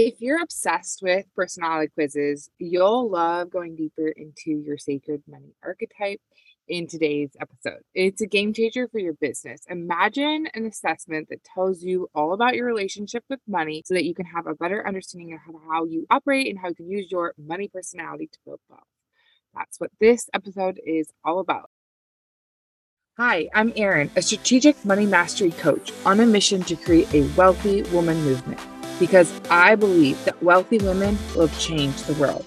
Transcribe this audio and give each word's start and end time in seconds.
If 0.00 0.20
you're 0.20 0.40
obsessed 0.40 1.02
with 1.02 1.26
personality 1.34 1.90
quizzes, 1.92 2.48
you'll 2.60 3.10
love 3.10 3.50
going 3.50 3.74
deeper 3.74 4.06
into 4.06 4.52
your 4.52 4.78
sacred 4.78 5.24
money 5.28 5.56
archetype 5.60 6.20
in 6.68 6.86
today's 6.86 7.30
episode. 7.40 7.80
It's 7.96 8.20
a 8.20 8.26
game 8.28 8.52
changer 8.52 8.86
for 8.86 9.00
your 9.00 9.14
business. 9.14 9.62
Imagine 9.68 10.46
an 10.54 10.66
assessment 10.66 11.30
that 11.30 11.42
tells 11.42 11.82
you 11.82 12.08
all 12.14 12.32
about 12.32 12.54
your 12.54 12.64
relationship 12.64 13.24
with 13.28 13.40
money 13.48 13.82
so 13.84 13.94
that 13.94 14.04
you 14.04 14.14
can 14.14 14.26
have 14.26 14.46
a 14.46 14.54
better 14.54 14.86
understanding 14.86 15.32
of 15.34 15.40
how 15.68 15.84
you 15.84 16.06
operate 16.10 16.46
and 16.46 16.60
how 16.60 16.68
you 16.68 16.76
can 16.76 16.88
use 16.88 17.10
your 17.10 17.34
money 17.36 17.66
personality 17.66 18.28
to 18.32 18.38
build 18.44 18.60
wealth. 18.68 18.82
That's 19.52 19.80
what 19.80 19.90
this 19.98 20.30
episode 20.32 20.78
is 20.86 21.08
all 21.24 21.40
about. 21.40 21.70
Hi, 23.16 23.48
I'm 23.52 23.72
Erinn, 23.72 24.16
a 24.16 24.22
strategic 24.22 24.84
money 24.84 25.06
mastery 25.06 25.50
coach 25.50 25.92
on 26.06 26.20
a 26.20 26.26
mission 26.26 26.62
to 26.62 26.76
create 26.76 27.12
a 27.12 27.26
wealthy 27.36 27.82
woman 27.90 28.22
movement 28.22 28.60
because 28.98 29.32
I 29.50 29.74
believe 29.74 30.22
that 30.24 30.42
wealthy 30.42 30.78
women 30.78 31.18
will 31.36 31.48
change 31.48 32.02
the 32.02 32.14
world. 32.14 32.44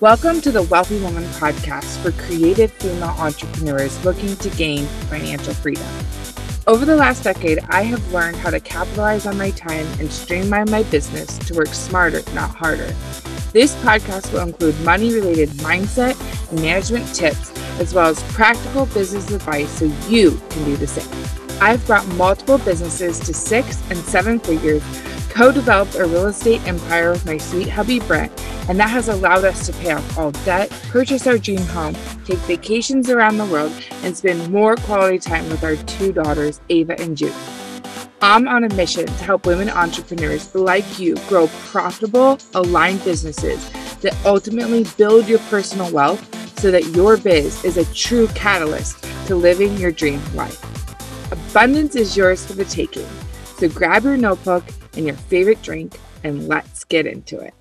Welcome 0.00 0.40
to 0.40 0.50
the 0.50 0.62
Wealthy 0.62 0.98
Woman 1.02 1.24
podcast 1.24 1.98
for 1.98 2.12
creative 2.12 2.72
female 2.72 3.14
entrepreneurs 3.18 4.02
looking 4.02 4.34
to 4.36 4.48
gain 4.50 4.86
financial 5.10 5.52
freedom. 5.52 5.86
Over 6.66 6.86
the 6.86 6.96
last 6.96 7.24
decade, 7.24 7.58
I 7.68 7.82
have 7.82 8.12
learned 8.12 8.36
how 8.36 8.50
to 8.50 8.60
capitalize 8.60 9.26
on 9.26 9.36
my 9.36 9.50
time 9.50 9.86
and 9.98 10.10
streamline 10.10 10.70
my 10.70 10.84
business 10.84 11.36
to 11.38 11.54
work 11.54 11.68
smarter, 11.68 12.22
not 12.32 12.50
harder. 12.54 12.94
This 13.52 13.74
podcast 13.82 14.32
will 14.32 14.40
include 14.40 14.78
money 14.80 15.12
related 15.12 15.50
mindset 15.58 16.18
and 16.50 16.62
management 16.62 17.12
tips 17.14 17.52
as 17.80 17.94
well 17.94 18.06
as 18.06 18.22
practical 18.34 18.86
business 18.86 19.30
advice 19.30 19.70
so 19.70 19.86
you 20.08 20.40
can 20.50 20.64
do 20.64 20.76
the 20.76 20.86
same. 20.86 21.08
I've 21.60 21.84
brought 21.86 22.06
multiple 22.14 22.58
businesses 22.58 23.18
to 23.20 23.34
six 23.34 23.82
and 23.90 23.98
seven 23.98 24.38
figures, 24.38 24.82
co 25.30 25.50
developed 25.50 25.94
a 25.96 26.04
real 26.04 26.26
estate 26.26 26.64
empire 26.66 27.10
with 27.12 27.26
my 27.26 27.38
sweet 27.38 27.68
hubby 27.68 28.00
Brent, 28.00 28.32
and 28.68 28.78
that 28.78 28.90
has 28.90 29.08
allowed 29.08 29.44
us 29.44 29.66
to 29.66 29.72
pay 29.74 29.92
off 29.92 30.18
all 30.18 30.30
debt, 30.30 30.70
purchase 30.88 31.26
our 31.26 31.38
dream 31.38 31.60
home, 31.66 31.96
take 32.24 32.38
vacations 32.40 33.10
around 33.10 33.38
the 33.38 33.46
world, 33.46 33.72
and 34.02 34.16
spend 34.16 34.50
more 34.52 34.76
quality 34.76 35.18
time 35.18 35.48
with 35.48 35.64
our 35.64 35.76
two 35.76 36.12
daughters, 36.12 36.60
Ava 36.68 36.98
and 37.00 37.16
June. 37.16 37.34
I'm 38.22 38.46
on 38.48 38.64
a 38.64 38.74
mission 38.74 39.06
to 39.06 39.24
help 39.24 39.46
women 39.46 39.70
entrepreneurs 39.70 40.54
like 40.54 40.98
you 40.98 41.16
grow 41.28 41.46
profitable, 41.46 42.38
aligned 42.54 43.02
businesses 43.02 43.70
that 44.00 44.14
ultimately 44.26 44.84
build 44.98 45.26
your 45.26 45.38
personal 45.50 45.90
wealth 45.90 46.39
so 46.60 46.70
that 46.70 46.84
your 46.88 47.16
biz 47.16 47.64
is 47.64 47.78
a 47.78 47.94
true 47.94 48.26
catalyst 48.28 49.02
to 49.26 49.34
living 49.34 49.78
your 49.78 49.90
dream 49.90 50.20
life. 50.34 50.62
Abundance 51.32 51.96
is 51.96 52.18
yours 52.18 52.44
for 52.44 52.52
the 52.52 52.66
taking. 52.66 53.08
So 53.56 53.70
grab 53.70 54.04
your 54.04 54.18
notebook 54.18 54.64
and 54.94 55.06
your 55.06 55.16
favorite 55.16 55.62
drink 55.62 55.98
and 56.22 56.48
let's 56.48 56.84
get 56.84 57.06
into 57.06 57.40
it. 57.40 57.54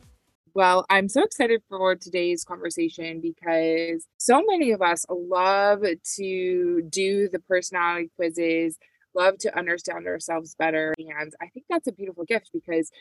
Well, 0.53 0.85
I'm 0.89 1.07
so 1.07 1.23
excited 1.23 1.61
for 1.69 1.95
today's 1.95 2.43
conversation 2.43 3.21
because 3.21 4.05
so 4.17 4.43
many 4.45 4.71
of 4.71 4.81
us 4.81 5.05
love 5.09 5.85
to 6.17 6.81
do 6.89 7.29
the 7.31 7.39
personality 7.39 8.09
quizzes, 8.17 8.77
love 9.15 9.37
to 9.39 9.57
understand 9.57 10.07
ourselves 10.07 10.55
better. 10.59 10.93
And 10.97 11.33
I 11.41 11.47
think 11.47 11.67
that's 11.69 11.87
a 11.87 11.93
beautiful 11.93 12.25
gift 12.25 12.49
because 12.51 12.91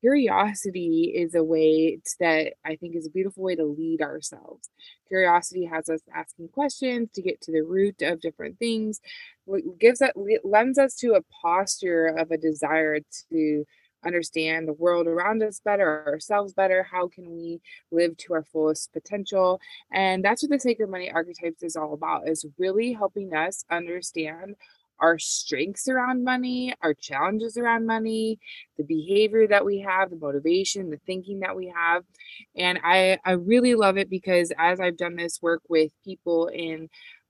curiosity 0.00 1.12
is 1.14 1.34
a 1.34 1.44
way 1.44 1.98
that 2.20 2.54
I 2.64 2.76
think 2.76 2.96
is 2.96 3.06
a 3.06 3.10
beautiful 3.10 3.42
way 3.42 3.54
to 3.56 3.64
lead 3.64 4.02
ourselves. 4.02 4.70
Curiosity 5.08 5.64
has 5.66 5.88
us 5.88 6.00
asking 6.14 6.48
questions 6.48 7.10
to 7.14 7.22
get 7.22 7.40
to 7.42 7.52
the 7.52 7.62
root 7.62 8.02
of 8.02 8.20
different 8.20 8.58
things. 8.58 9.00
What 9.44 9.62
gives 9.78 10.00
that 10.00 10.14
lends 10.44 10.78
us 10.78 10.96
to 10.96 11.14
a 11.14 11.22
posture 11.42 12.06
of 12.06 12.30
a 12.30 12.36
desire 12.36 13.00
to 13.30 13.64
understand 14.04 14.68
the 14.68 14.72
world 14.72 15.06
around 15.06 15.42
us 15.42 15.60
better, 15.64 16.04
ourselves 16.06 16.52
better. 16.52 16.82
How 16.84 17.08
can 17.08 17.28
we 17.28 17.60
live 17.90 18.16
to 18.18 18.34
our 18.34 18.44
fullest 18.44 18.92
potential? 18.92 19.60
And 19.92 20.24
that's 20.24 20.42
what 20.42 20.50
the 20.50 20.60
sacred 20.60 20.88
money 20.88 21.10
archetypes 21.10 21.62
is 21.62 21.76
all 21.76 21.92
about, 21.92 22.28
is 22.28 22.46
really 22.58 22.92
helping 22.92 23.34
us 23.34 23.64
understand 23.70 24.54
our 25.00 25.18
strengths 25.18 25.88
around 25.88 26.24
money, 26.24 26.74
our 26.82 26.94
challenges 26.94 27.56
around 27.56 27.86
money, 27.86 28.38
the 28.78 28.84
behavior 28.84 29.46
that 29.48 29.64
we 29.64 29.80
have, 29.80 30.10
the 30.10 30.16
motivation, 30.16 30.90
the 30.90 31.00
thinking 31.06 31.40
that 31.40 31.56
we 31.56 31.72
have. 31.74 32.04
And 32.56 32.78
I, 32.82 33.18
I 33.24 33.32
really 33.32 33.74
love 33.74 33.98
it 33.98 34.10
because 34.10 34.52
as 34.58 34.80
I've 34.80 34.96
done 34.96 35.16
this 35.16 35.40
work 35.42 35.62
with 35.68 35.90
people 36.04 36.48
in 36.48 36.88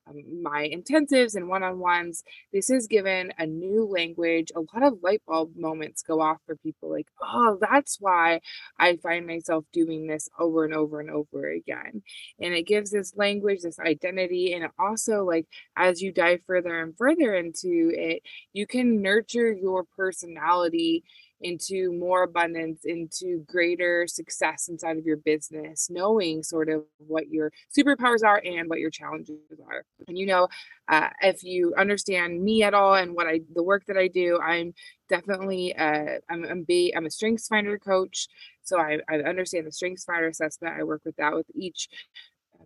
Um, 0.08 0.42
my 0.42 0.68
intensives 0.72 1.34
and 1.34 1.48
one-on-ones 1.48 2.22
this 2.52 2.70
is 2.70 2.86
given 2.86 3.32
a 3.38 3.46
new 3.46 3.84
language. 3.86 4.52
A 4.54 4.60
lot 4.60 4.82
of 4.86 5.02
light 5.02 5.22
bulb 5.26 5.56
moments 5.56 6.02
go 6.02 6.20
off 6.20 6.38
for 6.46 6.56
people 6.56 6.90
like 6.90 7.08
oh 7.22 7.58
that's 7.60 7.98
why 8.00 8.40
i 8.78 8.96
find 8.96 9.26
myself 9.26 9.64
doing 9.72 10.06
this 10.06 10.28
over 10.38 10.64
and 10.64 10.74
over 10.74 11.00
and 11.00 11.10
over 11.10 11.48
again. 11.50 12.02
And 12.40 12.54
it 12.54 12.66
gives 12.66 12.90
this 12.90 13.16
language 13.16 13.60
this 13.62 13.78
identity 13.78 14.52
and 14.52 14.68
also 14.78 15.24
like 15.24 15.46
as 15.76 16.00
you 16.02 16.12
dive 16.12 16.40
further 16.46 16.80
and 16.82 16.96
further 16.96 17.34
into 17.34 17.90
it 17.94 18.22
you 18.52 18.66
can 18.66 19.02
nurture 19.02 19.52
your 19.52 19.84
personality 19.96 21.04
into 21.40 21.92
more 21.92 22.22
abundance, 22.22 22.80
into 22.84 23.44
greater 23.46 24.06
success 24.06 24.68
inside 24.68 24.96
of 24.96 25.04
your 25.04 25.18
business, 25.18 25.88
knowing 25.90 26.42
sort 26.42 26.68
of 26.68 26.84
what 26.98 27.28
your 27.28 27.52
superpowers 27.76 28.24
are 28.24 28.40
and 28.44 28.68
what 28.68 28.78
your 28.78 28.90
challenges 28.90 29.36
are. 29.68 29.84
And 30.08 30.16
you 30.16 30.26
know, 30.26 30.48
uh, 30.88 31.10
if 31.22 31.42
you 31.44 31.74
understand 31.76 32.42
me 32.42 32.62
at 32.62 32.74
all 32.74 32.94
and 32.94 33.14
what 33.14 33.26
I 33.26 33.40
the 33.54 33.62
work 33.62 33.84
that 33.86 33.96
I 33.96 34.08
do, 34.08 34.38
I'm 34.40 34.72
definitely 35.08 35.74
uh, 35.76 36.18
I'm 36.30 36.44
I'm, 36.44 36.62
be, 36.64 36.92
I'm 36.96 37.06
a 37.06 37.10
strengths 37.10 37.48
finder 37.48 37.78
coach. 37.78 38.28
So 38.62 38.80
I, 38.80 38.98
I 39.08 39.18
understand 39.18 39.66
the 39.66 39.72
strengths 39.72 40.04
finder 40.04 40.28
assessment. 40.28 40.74
I 40.78 40.82
work 40.84 41.02
with 41.04 41.16
that 41.16 41.34
with 41.34 41.46
each 41.54 41.88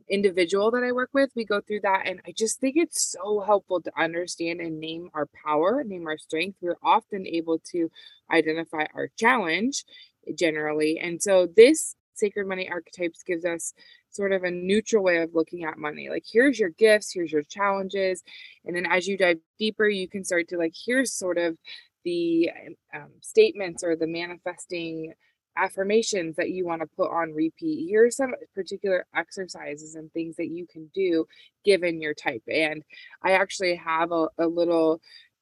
individual 0.08 0.70
that 0.72 0.82
I 0.82 0.92
work 0.92 1.10
with, 1.12 1.30
we 1.34 1.44
go 1.44 1.60
through 1.60 1.80
that. 1.80 2.02
And 2.06 2.20
I 2.26 2.32
just 2.36 2.60
think 2.60 2.76
it's 2.76 3.10
so 3.12 3.40
helpful 3.40 3.80
to 3.82 3.92
understand 3.98 4.60
and 4.60 4.80
name 4.80 5.10
our 5.14 5.28
power, 5.44 5.82
name 5.84 6.06
our 6.06 6.18
strength. 6.18 6.58
We're 6.60 6.78
often 6.82 7.26
able 7.26 7.60
to 7.72 7.90
identify 8.30 8.86
our 8.94 9.08
challenge 9.18 9.84
generally. 10.34 10.98
And 10.98 11.22
so 11.22 11.46
this 11.56 11.94
sacred 12.14 12.46
money 12.46 12.68
archetypes 12.68 13.22
gives 13.22 13.44
us 13.44 13.72
sort 14.10 14.32
of 14.32 14.44
a 14.44 14.50
neutral 14.50 15.02
way 15.02 15.18
of 15.18 15.34
looking 15.34 15.64
at 15.64 15.78
money. 15.78 16.08
Like, 16.08 16.24
here's 16.30 16.58
your 16.58 16.70
gifts, 16.70 17.12
here's 17.12 17.32
your 17.32 17.42
challenges. 17.42 18.22
And 18.64 18.74
then 18.76 18.86
as 18.86 19.06
you 19.06 19.16
dive 19.16 19.38
deeper, 19.58 19.88
you 19.88 20.08
can 20.08 20.24
start 20.24 20.48
to 20.48 20.58
like, 20.58 20.74
here's 20.86 21.12
sort 21.12 21.38
of 21.38 21.56
the 22.04 22.50
um, 22.94 23.10
statements 23.20 23.84
or 23.84 23.96
the 23.96 24.06
manifesting 24.06 25.12
affirmations 25.56 26.36
that 26.36 26.50
you 26.50 26.66
want 26.66 26.82
to 26.82 26.88
put 26.96 27.10
on 27.10 27.32
repeat. 27.32 27.86
Here 27.86 28.06
are 28.06 28.10
some 28.10 28.34
particular 28.54 29.06
exercises 29.14 29.94
and 29.94 30.12
things 30.12 30.36
that 30.36 30.48
you 30.48 30.66
can 30.66 30.90
do 30.94 31.26
given 31.64 32.00
your 32.00 32.14
type. 32.14 32.42
And 32.48 32.82
I 33.22 33.32
actually 33.32 33.76
have 33.76 34.12
a, 34.12 34.28
a 34.38 34.46
little 34.46 35.00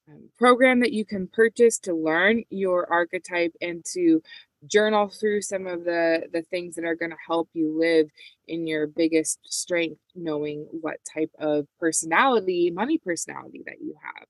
um, 0.08 0.28
program 0.38 0.80
that 0.80 0.92
you 0.92 1.04
can 1.04 1.28
purchase 1.28 1.78
to 1.80 1.94
learn 1.94 2.44
your 2.50 2.91
archetype 2.91 3.52
and 3.60 3.84
to 3.92 4.22
journal 4.66 5.08
through 5.08 5.41
some 5.41 5.66
of 5.66 5.84
the 5.84 6.26
the 6.32 6.42
things 6.42 6.75
that 6.75 6.84
are 6.84 6.96
going 6.96 7.12
to 7.12 7.16
help 7.26 7.48
you 7.52 7.78
live 7.78 8.08
in 8.48 8.66
your 8.66 8.86
biggest 8.88 9.38
strength 9.44 10.00
knowing 10.16 10.66
what 10.72 10.96
type 11.14 11.30
of 11.38 11.66
personality 11.78 12.70
money 12.70 12.98
personality 12.98 13.62
that 13.66 13.80
you 13.80 13.94
have 14.02 14.26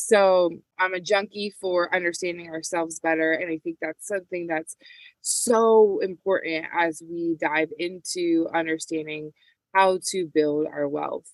so 0.00 0.50
I'm 0.78 0.94
a 0.94 1.00
junkie 1.00 1.52
for 1.60 1.92
understanding 1.92 2.48
ourselves 2.50 3.00
better. 3.00 3.32
And 3.32 3.50
I 3.50 3.58
think 3.58 3.78
that's 3.82 4.06
something 4.06 4.46
that's 4.46 4.76
so 5.22 5.98
important 5.98 6.66
as 6.72 7.02
we 7.04 7.36
dive 7.40 7.70
into 7.80 8.46
understanding 8.54 9.32
how 9.74 9.98
to 10.10 10.30
build 10.32 10.68
our 10.68 10.86
wealth. 10.86 11.28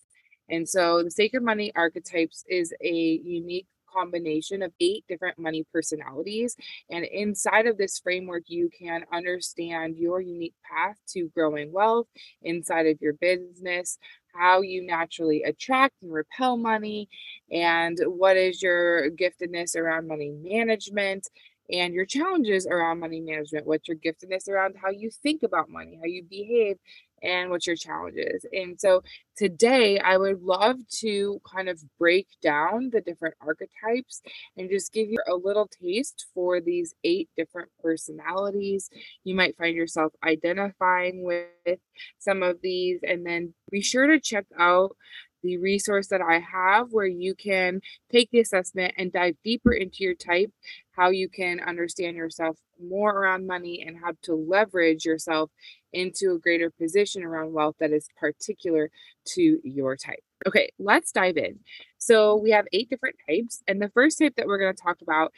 And 0.48 0.66
so 0.66 1.02
the 1.02 1.10
Sacred 1.10 1.42
Money 1.42 1.72
Archetypes 1.76 2.42
is 2.48 2.72
a 2.82 3.20
unique 3.22 3.66
combination 3.94 4.62
of 4.62 4.72
eight 4.80 5.04
different 5.08 5.38
money 5.38 5.66
personalities. 5.70 6.56
And 6.90 7.04
inside 7.04 7.66
of 7.66 7.76
this 7.76 7.98
framework, 7.98 8.44
you 8.46 8.70
can 8.76 9.04
understand 9.12 9.98
your 9.98 10.22
unique 10.22 10.54
path 10.64 10.96
to 11.10 11.30
growing 11.34 11.70
wealth 11.70 12.06
inside 12.42 12.86
of 12.86 12.98
your 13.02 13.12
business, 13.12 13.98
how 14.34 14.60
you 14.62 14.84
naturally 14.86 15.42
attract 15.42 15.94
and 16.02 16.12
repel 16.12 16.56
money, 16.56 17.08
and 17.50 17.98
what 18.06 18.36
is 18.36 18.62
your 18.62 19.10
giftedness 19.10 19.76
around 19.76 20.08
money 20.08 20.30
management 20.42 21.28
and 21.72 21.94
your 21.94 22.04
challenges 22.04 22.66
around 22.66 23.00
money 23.00 23.20
management. 23.20 23.66
What's 23.66 23.88
your 23.88 23.96
giftedness 23.96 24.48
around 24.48 24.74
how 24.82 24.90
you 24.90 25.10
think 25.10 25.42
about 25.42 25.70
money, 25.70 25.96
how 25.96 26.06
you 26.06 26.22
behave, 26.28 26.76
and 27.24 27.50
what 27.50 27.66
your 27.66 27.76
challenges. 27.76 28.44
And 28.52 28.78
so 28.78 29.02
today 29.36 29.98
I 29.98 30.16
would 30.16 30.42
love 30.42 30.76
to 31.00 31.40
kind 31.50 31.68
of 31.68 31.80
break 31.98 32.28
down 32.42 32.90
the 32.92 33.00
different 33.00 33.34
archetypes 33.40 34.22
and 34.56 34.70
just 34.70 34.92
give 34.92 35.08
you 35.08 35.18
a 35.28 35.34
little 35.34 35.68
taste 35.68 36.26
for 36.34 36.60
these 36.60 36.94
eight 37.02 37.28
different 37.36 37.70
personalities. 37.82 38.90
You 39.24 39.34
might 39.34 39.56
find 39.56 39.74
yourself 39.74 40.12
identifying 40.22 41.24
with 41.24 41.78
some 42.18 42.42
of 42.42 42.60
these, 42.62 43.00
and 43.02 43.24
then 43.24 43.54
be 43.70 43.80
sure 43.80 44.06
to 44.06 44.20
check 44.20 44.44
out 44.58 44.96
the 45.44 45.58
resource 45.58 46.08
that 46.08 46.22
I 46.22 46.40
have 46.40 46.88
where 46.90 47.06
you 47.06 47.34
can 47.36 47.80
take 48.10 48.30
the 48.32 48.40
assessment 48.40 48.94
and 48.98 49.12
dive 49.12 49.36
deeper 49.44 49.72
into 49.72 49.98
your 50.02 50.14
type, 50.14 50.50
how 50.92 51.10
you 51.10 51.28
can 51.28 51.60
understand 51.60 52.16
yourself 52.16 52.56
more 52.82 53.12
around 53.16 53.46
money 53.46 53.84
and 53.86 53.96
how 53.96 54.14
to 54.22 54.34
leverage 54.34 55.04
yourself 55.04 55.50
into 55.92 56.32
a 56.32 56.38
greater 56.38 56.70
position 56.70 57.22
around 57.22 57.52
wealth 57.52 57.76
that 57.78 57.92
is 57.92 58.08
particular 58.18 58.90
to 59.26 59.60
your 59.62 59.96
type. 59.96 60.24
Okay, 60.46 60.70
let's 60.78 61.12
dive 61.12 61.36
in. 61.36 61.60
So, 61.98 62.36
we 62.36 62.50
have 62.50 62.66
eight 62.72 62.90
different 62.90 63.16
types, 63.28 63.62
and 63.68 63.80
the 63.80 63.90
first 63.90 64.18
type 64.18 64.34
that 64.36 64.46
we're 64.46 64.58
going 64.58 64.74
to 64.74 64.82
talk 64.82 65.00
about 65.00 65.32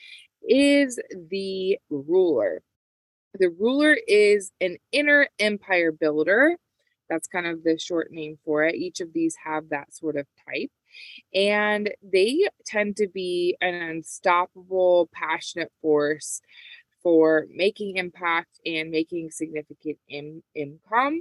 is 0.48 0.98
the 1.30 1.78
ruler. 1.90 2.62
The 3.38 3.50
ruler 3.50 3.96
is 4.08 4.50
an 4.60 4.78
inner 4.92 5.28
empire 5.38 5.92
builder. 5.92 6.56
That's 7.08 7.28
kind 7.28 7.46
of 7.46 7.62
the 7.62 7.78
short 7.78 8.10
name 8.10 8.38
for 8.44 8.64
it. 8.64 8.74
Each 8.74 9.00
of 9.00 9.12
these 9.12 9.36
have 9.44 9.68
that 9.70 9.94
sort 9.94 10.16
of 10.16 10.26
type. 10.48 10.70
And 11.34 11.90
they 12.02 12.48
tend 12.64 12.96
to 12.96 13.08
be 13.08 13.56
an 13.60 13.74
unstoppable, 13.74 15.08
passionate 15.12 15.72
force 15.82 16.40
for 17.02 17.46
making 17.50 17.96
impact 17.96 18.60
and 18.64 18.90
making 18.90 19.30
significant 19.30 19.98
in- 20.08 20.42
income. 20.54 21.20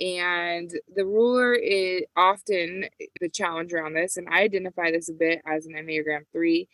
And 0.00 0.70
the 0.94 1.04
ruler 1.04 1.54
is 1.54 2.04
often 2.16 2.86
the 3.20 3.28
challenge 3.28 3.72
around 3.72 3.92
this, 3.92 4.16
and 4.16 4.28
I 4.30 4.42
identify 4.42 4.90
this 4.90 5.10
a 5.10 5.12
bit 5.12 5.42
as 5.46 5.66
an 5.66 5.74
Enneagram 5.74 6.22
3 6.32 6.66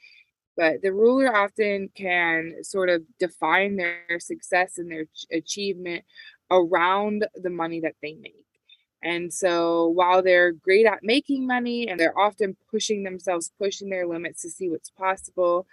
but 0.57 0.81
the 0.83 0.93
ruler 0.93 1.35
often 1.35 1.91
can 1.95 2.55
sort 2.63 2.89
of 2.89 3.03
define 3.19 3.77
their 3.77 4.19
success 4.19 4.79
and 4.79 4.91
their 4.91 5.05
achievement 5.31 6.05
around 6.51 7.27
the 7.35 7.51
money 7.51 7.81
that 7.81 7.95
they 8.03 8.15
make. 8.15 8.45
And 9.03 9.33
so 9.33 9.89
while 9.89 10.23
they're 10.23 10.53
great 10.53 10.87
at 10.87 11.03
making 11.03 11.47
money 11.47 11.89
and 11.89 12.01
they're 12.01 12.19
often 12.19 12.57
pushing 12.71 13.05
themselves, 13.05 13.53
pushing 13.59 13.91
their 13.91 14.07
limits 14.07 14.43
to 14.43 14.51
see 14.51 14.69
what's 14.69 14.91
possible, 14.91 15.67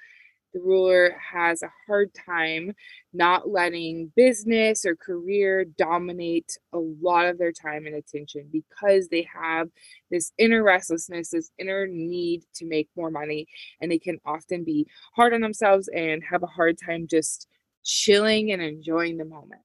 the 0.54 0.60
ruler 0.60 1.18
has 1.31 1.64
a 1.64 1.72
hard 1.88 2.12
time 2.14 2.74
not 3.12 3.50
letting 3.50 4.12
business 4.16 4.86
or 4.86 4.96
career 4.96 5.66
dominate 5.66 6.58
a 6.74 6.78
lot 6.78 7.25
of 7.25 7.40
their 7.40 7.52
time 7.52 7.88
and 7.88 7.96
attention 7.96 8.48
because 8.52 9.08
they 9.08 9.28
have 9.34 9.70
this 10.12 10.31
inner 10.38 10.64
restlessness, 10.64 11.30
this 11.30 11.50
inner 11.58 11.88
need 11.88 12.44
to 12.56 12.66
make 12.66 12.88
more 12.96 13.10
money, 13.10 13.48
and 13.81 13.92
they 13.92 14.00
can 14.00 14.20
often 14.25 14.64
be 14.64 14.86
hard 15.16 15.34
on 15.34 15.42
themselves 15.42 15.90
and 15.96 16.24
have 16.24 16.44
a 16.44 16.48
hard 16.48 16.78
time 16.78 17.08
just 17.10 17.48
chilling 17.84 18.52
and 18.52 18.62
enjoying 18.62 19.18
the 19.18 19.25
moment. 19.25 19.62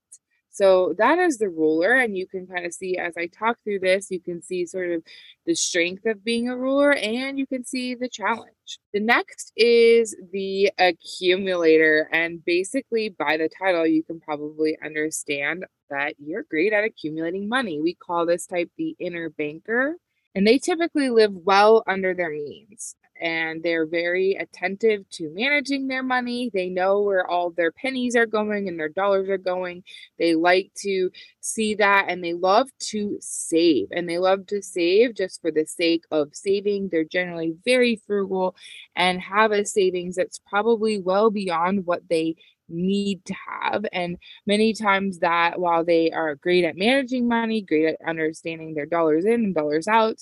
So 0.59 0.93
that 0.99 1.21
is 1.21 1.39
the 1.39 1.49
ruler. 1.49 1.95
And 1.95 2.19
you 2.19 2.27
can 2.27 2.49
kind 2.49 2.67
of 2.67 2.75
see 2.75 2.97
as 2.97 3.15
I 3.17 3.27
talk 3.27 3.59
through 3.63 3.79
this, 3.79 4.11
you 4.11 4.19
can 4.19 4.43
see 4.43 4.67
sort 4.67 4.91
of 4.91 5.05
the 5.47 5.55
strength 5.55 6.05
of 6.05 6.25
being 6.25 6.49
a 6.49 6.57
ruler 6.57 6.95
and 6.95 7.39
you 7.39 7.47
can 7.47 7.65
see 7.65 7.95
the 7.95 8.09
challenge. 8.09 8.81
The 8.93 8.99
next 8.99 9.53
is 9.57 10.17
the 10.33 10.73
accumulator. 10.77 12.09
And 12.13 12.45
basically, 12.45 13.09
by 13.09 13.37
the 13.37 13.49
title, 13.49 13.87
you 13.87 14.03
can 14.03 14.19
probably 14.19 14.77
understand 14.85 15.65
that 15.91 16.15
you're 16.19 16.43
great 16.43 16.73
at 16.73 16.83
accumulating 16.83 17.49
money. 17.49 17.81
We 17.81 17.95
call 17.95 18.27
this 18.27 18.49
type 18.49 18.69
the 18.77 18.97
inner 18.99 19.31
banker. 19.31 19.95
And 20.35 20.45
they 20.45 20.59
typically 20.59 21.09
live 21.09 21.33
well 21.35 21.85
under 21.87 22.15
their 22.15 22.31
means 22.31 22.97
and 23.21 23.63
they're 23.63 23.87
very 23.87 24.35
attentive 24.35 25.09
to 25.11 25.31
managing 25.35 25.89
their 25.89 26.03
money. 26.03 26.51
They 26.53 26.69
know 26.69 27.01
where 27.03 27.27
all 27.27 27.51
their 27.51 27.73
pennies 27.73 28.17
are 28.17 28.27
going 28.27 28.69
and 28.69 28.79
their 28.79 28.89
dollars 28.89 29.29
are 29.29 29.39
going. 29.39 29.83
They 30.19 30.35
like 30.35 30.71
to 30.83 31.11
see 31.41 31.75
that 31.77 32.07
and 32.09 32.23
they 32.23 32.35
love 32.35 32.69
to 32.91 33.17
save 33.21 33.89
and 33.91 34.09
they 34.09 34.19
love 34.19 34.47
to 34.49 34.63
save 34.63 35.15
just 35.15 35.41
for 35.41 35.51
the 35.51 35.67
sake 35.67 36.05
of 36.11 36.35
saving. 36.35 36.89
They're 36.89 37.05
generally 37.05 37.55
very 37.65 38.01
frugal 38.07 38.55
and 38.97 39.21
have 39.21 39.53
a 39.53 39.65
savings 39.65 40.17
that's 40.17 40.41
probably 40.49 40.99
well 40.99 41.31
beyond 41.31 41.87
what 41.87 42.03
they 42.09 42.37
need 42.69 43.25
to 43.27 43.35
have. 43.49 43.85
And 43.93 44.19
many 44.47 44.73
times, 44.75 45.21
that 45.21 45.59
while 45.59 45.85
they 45.85 46.11
are 46.11 46.35
great 46.35 46.65
at 46.65 46.77
managing 46.77 47.29
money, 47.29 47.63
great 47.63 47.87
at 47.87 48.09
understanding 48.09 48.75
their 48.75 48.87
dollars 48.87 49.25
in 49.25 49.33
and 49.45 49.55
dollars 49.55 49.89
out, 49.89 50.19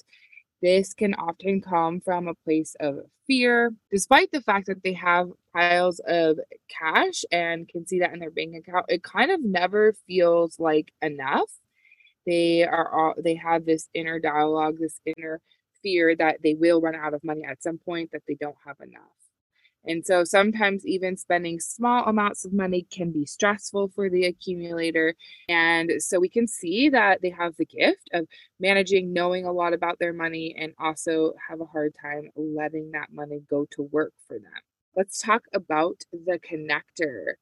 this 0.66 0.94
can 0.94 1.14
often 1.14 1.60
come 1.60 2.00
from 2.00 2.26
a 2.26 2.34
place 2.34 2.74
of 2.80 2.98
fear, 3.24 3.72
despite 3.92 4.32
the 4.32 4.40
fact 4.40 4.66
that 4.66 4.82
they 4.82 4.94
have 4.94 5.30
piles 5.54 6.00
of 6.08 6.40
cash 6.68 7.24
and 7.30 7.68
can 7.68 7.86
see 7.86 8.00
that 8.00 8.12
in 8.12 8.18
their 8.18 8.32
bank 8.32 8.56
account. 8.56 8.86
It 8.88 9.04
kind 9.04 9.30
of 9.30 9.40
never 9.44 9.94
feels 10.08 10.58
like 10.58 10.90
enough. 11.00 11.52
They 12.26 12.64
are 12.64 12.90
all, 12.92 13.14
they 13.16 13.36
have 13.36 13.64
this 13.64 13.88
inner 13.94 14.18
dialogue, 14.18 14.78
this 14.80 14.98
inner 15.06 15.40
fear 15.84 16.16
that 16.16 16.38
they 16.42 16.54
will 16.54 16.80
run 16.80 16.96
out 16.96 17.14
of 17.14 17.22
money 17.22 17.44
at 17.44 17.62
some 17.62 17.78
point, 17.78 18.10
that 18.10 18.22
they 18.26 18.34
don't 18.34 18.56
have 18.66 18.80
enough. 18.80 19.02
And 19.87 20.05
so 20.05 20.25
sometimes 20.25 20.85
even 20.85 21.17
spending 21.17 21.61
small 21.61 22.05
amounts 22.05 22.44
of 22.44 22.53
money 22.53 22.87
can 22.91 23.12
be 23.12 23.25
stressful 23.25 23.93
for 23.94 24.11
the 24.11 24.27
accumulator. 24.27 25.15
And 25.49 26.03
so 26.03 26.19
we 26.19 26.29
can 26.29 26.47
see 26.47 26.88
that 26.88 27.23
they 27.23 27.31
have 27.31 27.56
the 27.56 27.67
gift 27.67 28.09
of 28.12 28.27
managing, 28.59 29.12
knowing 29.12 29.44
a 29.44 29.53
lot 29.53 29.73
about 29.73 29.99
their 29.99 30.12
money, 30.12 30.55
and 30.59 30.73
also 30.79 31.35
have 31.49 31.61
a 31.61 31.67
hard 31.67 31.94
time 32.00 32.31
letting 32.37 32.91
that 32.93 33.12
money 33.12 33.41
go 33.49 33.67
to 33.73 33.83
work 33.83 34.12
for 34.27 34.38
them. 34.38 34.53
Let's 34.97 35.21
talk 35.21 35.43
about 35.55 36.03
the 36.12 36.38
connector. 36.38 37.35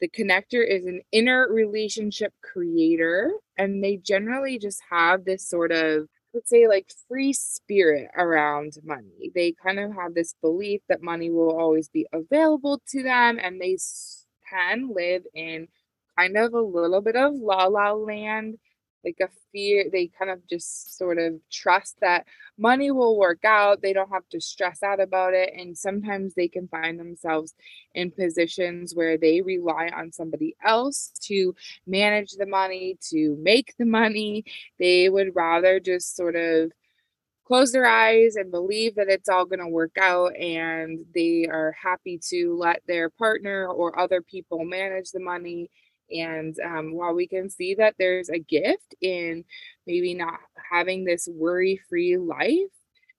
The 0.00 0.08
connector 0.08 0.68
is 0.68 0.84
an 0.84 1.00
inner 1.12 1.46
relationship 1.48 2.34
creator, 2.42 3.32
and 3.56 3.82
they 3.82 3.96
generally 3.96 4.58
just 4.58 4.82
have 4.90 5.24
this 5.24 5.48
sort 5.48 5.70
of 5.70 6.08
would 6.34 6.48
say 6.48 6.66
like 6.68 6.90
free 7.08 7.32
spirit 7.32 8.08
around 8.16 8.74
money. 8.84 9.30
They 9.34 9.52
kind 9.64 9.78
of 9.80 9.94
have 9.94 10.14
this 10.14 10.34
belief 10.42 10.80
that 10.88 11.02
money 11.02 11.30
will 11.30 11.58
always 11.58 11.88
be 11.88 12.06
available 12.12 12.80
to 12.90 13.02
them 13.02 13.38
and 13.42 13.60
they 13.60 13.76
can 14.50 14.90
live 14.94 15.22
in 15.34 15.68
kind 16.18 16.36
of 16.36 16.54
a 16.54 16.60
little 16.60 17.00
bit 17.00 17.16
of 17.16 17.34
la 17.34 17.66
la 17.66 17.92
land 17.92 18.56
like 19.04 19.18
a 19.20 19.28
fear 19.52 19.86
they 19.90 20.08
kind 20.18 20.30
of 20.30 20.46
just 20.48 20.96
sort 20.96 21.18
of 21.18 21.34
trust 21.50 21.96
that 22.00 22.26
money 22.58 22.90
will 22.90 23.18
work 23.18 23.44
out 23.44 23.82
they 23.82 23.92
don't 23.92 24.10
have 24.10 24.28
to 24.28 24.40
stress 24.40 24.82
out 24.82 25.00
about 25.00 25.34
it 25.34 25.52
and 25.56 25.76
sometimes 25.76 26.34
they 26.34 26.48
can 26.48 26.68
find 26.68 26.98
themselves 26.98 27.54
in 27.94 28.10
positions 28.10 28.94
where 28.94 29.18
they 29.18 29.40
rely 29.40 29.90
on 29.94 30.12
somebody 30.12 30.54
else 30.64 31.12
to 31.20 31.54
manage 31.86 32.32
the 32.32 32.46
money 32.46 32.96
to 33.10 33.36
make 33.40 33.74
the 33.78 33.84
money. 33.84 34.44
They 34.78 35.08
would 35.08 35.34
rather 35.34 35.80
just 35.80 36.16
sort 36.16 36.36
of 36.36 36.72
close 37.44 37.72
their 37.72 37.86
eyes 37.86 38.36
and 38.36 38.50
believe 38.50 38.94
that 38.94 39.08
it's 39.08 39.28
all 39.28 39.44
going 39.44 39.60
to 39.60 39.68
work 39.68 39.96
out 40.00 40.34
and 40.36 41.04
they 41.14 41.46
are 41.50 41.74
happy 41.80 42.18
to 42.30 42.56
let 42.56 42.82
their 42.86 43.10
partner 43.10 43.66
or 43.66 43.98
other 43.98 44.22
people 44.22 44.64
manage 44.64 45.10
the 45.10 45.20
money 45.20 45.68
and 46.12 46.56
um, 46.60 46.94
while 46.94 47.14
we 47.14 47.26
can 47.26 47.48
see 47.48 47.74
that 47.76 47.94
there's 47.98 48.28
a 48.28 48.38
gift 48.38 48.94
in 49.00 49.44
maybe 49.86 50.14
not 50.14 50.38
having 50.70 51.04
this 51.04 51.28
worry 51.30 51.80
free 51.88 52.16
life, 52.16 52.72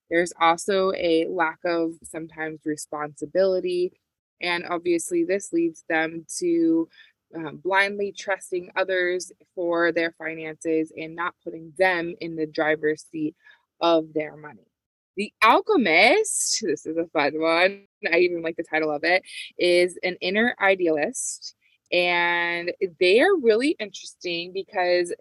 there's 0.09 0.33
also 0.39 0.91
a 0.93 1.27
lack 1.29 1.59
of 1.65 1.93
sometimes 2.03 2.59
responsibility. 2.65 3.93
And 4.41 4.65
obviously, 4.69 5.23
this 5.23 5.53
leads 5.53 5.83
them 5.89 6.25
to 6.39 6.88
um, 7.35 7.57
blindly 7.57 8.13
trusting 8.17 8.69
others 8.75 9.31
for 9.55 9.91
their 9.91 10.13
finances 10.17 10.91
and 10.95 11.15
not 11.15 11.33
putting 11.43 11.73
them 11.77 12.13
in 12.21 12.35
the 12.35 12.45
driver's 12.45 13.05
seat 13.12 13.35
of 13.81 14.13
their 14.13 14.35
money. 14.35 14.67
The 15.15 15.31
Alchemist, 15.43 16.62
this 16.63 16.85
is 16.85 16.97
a 16.97 17.07
fun 17.07 17.39
one. 17.39 17.85
I 18.12 18.17
even 18.17 18.41
like 18.41 18.57
the 18.57 18.63
title 18.63 18.91
of 18.91 19.03
it, 19.03 19.23
is 19.57 19.97
an 20.03 20.17
inner 20.21 20.55
idealist 20.62 21.55
and 21.93 22.71
they 23.00 23.21
are 23.21 23.38
really 23.39 23.75
interesting 23.79 24.51
because 24.51 25.13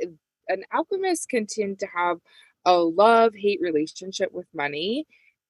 an 0.49 0.64
alchemist 0.73 1.29
can 1.29 1.47
tend 1.47 1.79
to 1.81 1.87
have 1.95 2.17
a 2.64 2.79
love 2.79 3.35
hate 3.35 3.61
relationship 3.61 4.33
with 4.33 4.47
money. 4.55 5.07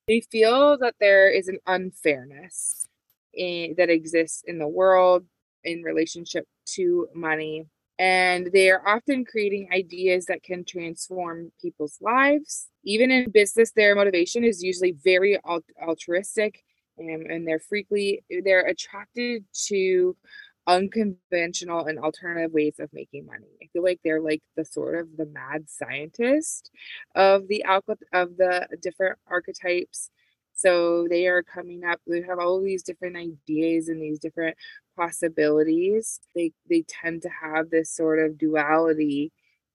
They 0.08 0.20
feel 0.20 0.76
that 0.78 0.96
there 0.98 1.30
is 1.30 1.46
an 1.46 1.58
unfairness 1.66 2.88
in, 3.32 3.76
that 3.78 3.88
exists 3.88 4.42
in 4.46 4.58
the 4.58 4.66
world 4.66 5.24
in 5.62 5.82
relationship 5.82 6.44
to 6.74 7.06
money. 7.14 7.66
And 8.00 8.50
they 8.52 8.70
are 8.70 8.82
often 8.86 9.24
creating 9.24 9.68
ideas 9.72 10.24
that 10.24 10.42
can 10.42 10.64
transform 10.64 11.52
people's 11.60 11.98
lives. 12.00 12.66
Even 12.84 13.12
in 13.12 13.30
business, 13.30 13.70
their 13.70 13.94
motivation 13.94 14.42
is 14.42 14.60
usually 14.60 14.96
very 15.04 15.38
altruistic 15.80 16.64
and, 16.98 17.30
and 17.30 17.46
they're 17.46 17.60
frequently 17.60 18.24
they're 18.44 18.66
attracted 18.66 19.44
to 19.66 20.16
unconventional 20.66 21.86
and 21.86 21.98
alternative 21.98 22.52
ways 22.52 22.76
of 22.78 22.92
making 22.92 23.26
money. 23.26 23.48
I 23.62 23.66
feel 23.72 23.82
like 23.82 24.00
they're 24.04 24.20
like 24.20 24.42
the 24.56 24.64
sort 24.64 24.96
of 24.98 25.16
the 25.16 25.26
mad 25.26 25.68
scientist 25.68 26.70
of 27.14 27.48
the 27.48 27.64
alpha 27.64 27.96
of 28.12 28.36
the 28.36 28.68
different 28.80 29.18
archetypes. 29.26 30.10
So 30.54 31.06
they 31.08 31.26
are 31.26 31.42
coming 31.42 31.84
up, 31.84 32.00
they 32.06 32.22
have 32.22 32.38
all 32.38 32.60
these 32.60 32.82
different 32.82 33.16
ideas 33.16 33.88
and 33.88 34.00
these 34.00 34.18
different 34.18 34.56
possibilities. 34.96 36.20
They 36.34 36.52
they 36.68 36.82
tend 36.86 37.22
to 37.22 37.30
have 37.30 37.70
this 37.70 37.90
sort 37.90 38.18
of 38.20 38.38
duality 38.38 39.32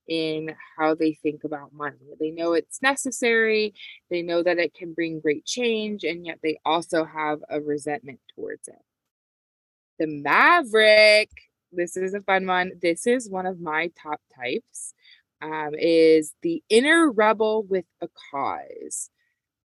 in 0.08 0.56
how 0.78 0.96
they 0.96 1.14
think 1.14 1.44
about 1.44 1.74
money. 1.74 1.98
They 2.20 2.32
know 2.32 2.54
it's 2.54 2.82
necessary, 2.82 3.74
they 4.10 4.22
know 4.22 4.42
that 4.44 4.58
it 4.60 4.74
can 4.74 4.94
bring 4.94 5.20
great 5.20 5.46
change, 5.46 6.04
and 6.04 6.26
yet 6.26 6.40
they 6.42 6.60
also 6.66 7.04
have 7.06 7.40
a 7.50 7.60
resentment 7.60 8.20
towards 8.36 8.68
it. 8.70 8.82
The 10.00 10.08
Maverick, 10.08 11.30
this 11.72 11.98
is 11.98 12.14
a 12.14 12.22
fun 12.22 12.46
one. 12.46 12.74
This 12.82 13.08
is 13.08 13.30
one 13.30 13.46
of 13.46 13.60
my 13.60 13.92
top 14.02 14.22
types. 14.36 14.94
Um, 15.42 15.76
is 15.78 16.34
the 16.42 16.64
inner 16.68 17.12
rebel 17.12 17.62
with 17.64 17.86
a 18.02 18.08
cause. 18.32 19.12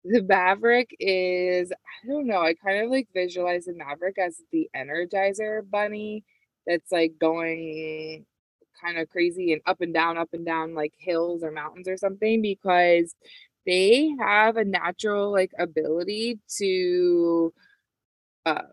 The 0.04 0.22
Maverick 0.22 0.96
is, 1.00 1.72
I 1.72 2.08
don't 2.08 2.28
know, 2.28 2.42
I 2.42 2.54
kind 2.56 2.84
of 2.84 2.92
like 2.92 3.08
visualize 3.14 3.66
the 3.66 3.74
Maverick 3.74 4.18
as 4.20 4.42
the 4.52 4.70
Energizer 4.76 5.62
bunny 5.70 6.26
that's 6.68 6.92
like 6.92 7.14
going 7.20 8.26
kind 8.82 8.98
of 8.98 9.10
crazy 9.10 9.54
and 9.54 9.62
up 9.66 9.82
and 9.82 9.94
down, 9.94 10.18
up 10.18 10.30
and 10.34 10.46
down 10.46 10.76
like 10.76 10.94
hills 10.98 11.44
or 11.44 11.52
mountains 11.52 11.88
or 11.88 11.96
something 11.98 12.42
because 12.42 13.16
they 13.66 14.14
have 14.20 14.58
a 14.58 14.66
natural 14.66 15.32
like 15.32 15.52
ability 15.58 16.40
to 16.58 17.54
uh, 18.46 18.64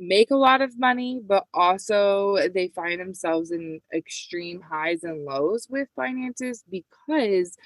make 0.00 0.30
a 0.30 0.36
lot 0.36 0.62
of 0.62 0.78
money, 0.78 1.20
but 1.24 1.44
also 1.52 2.38
they 2.54 2.68
find 2.68 2.98
themselves 2.98 3.50
in 3.50 3.80
extreme 3.94 4.62
highs 4.62 5.04
and 5.04 5.24
lows 5.26 5.66
with 5.68 5.88
finances 5.94 6.64
because 6.70 7.56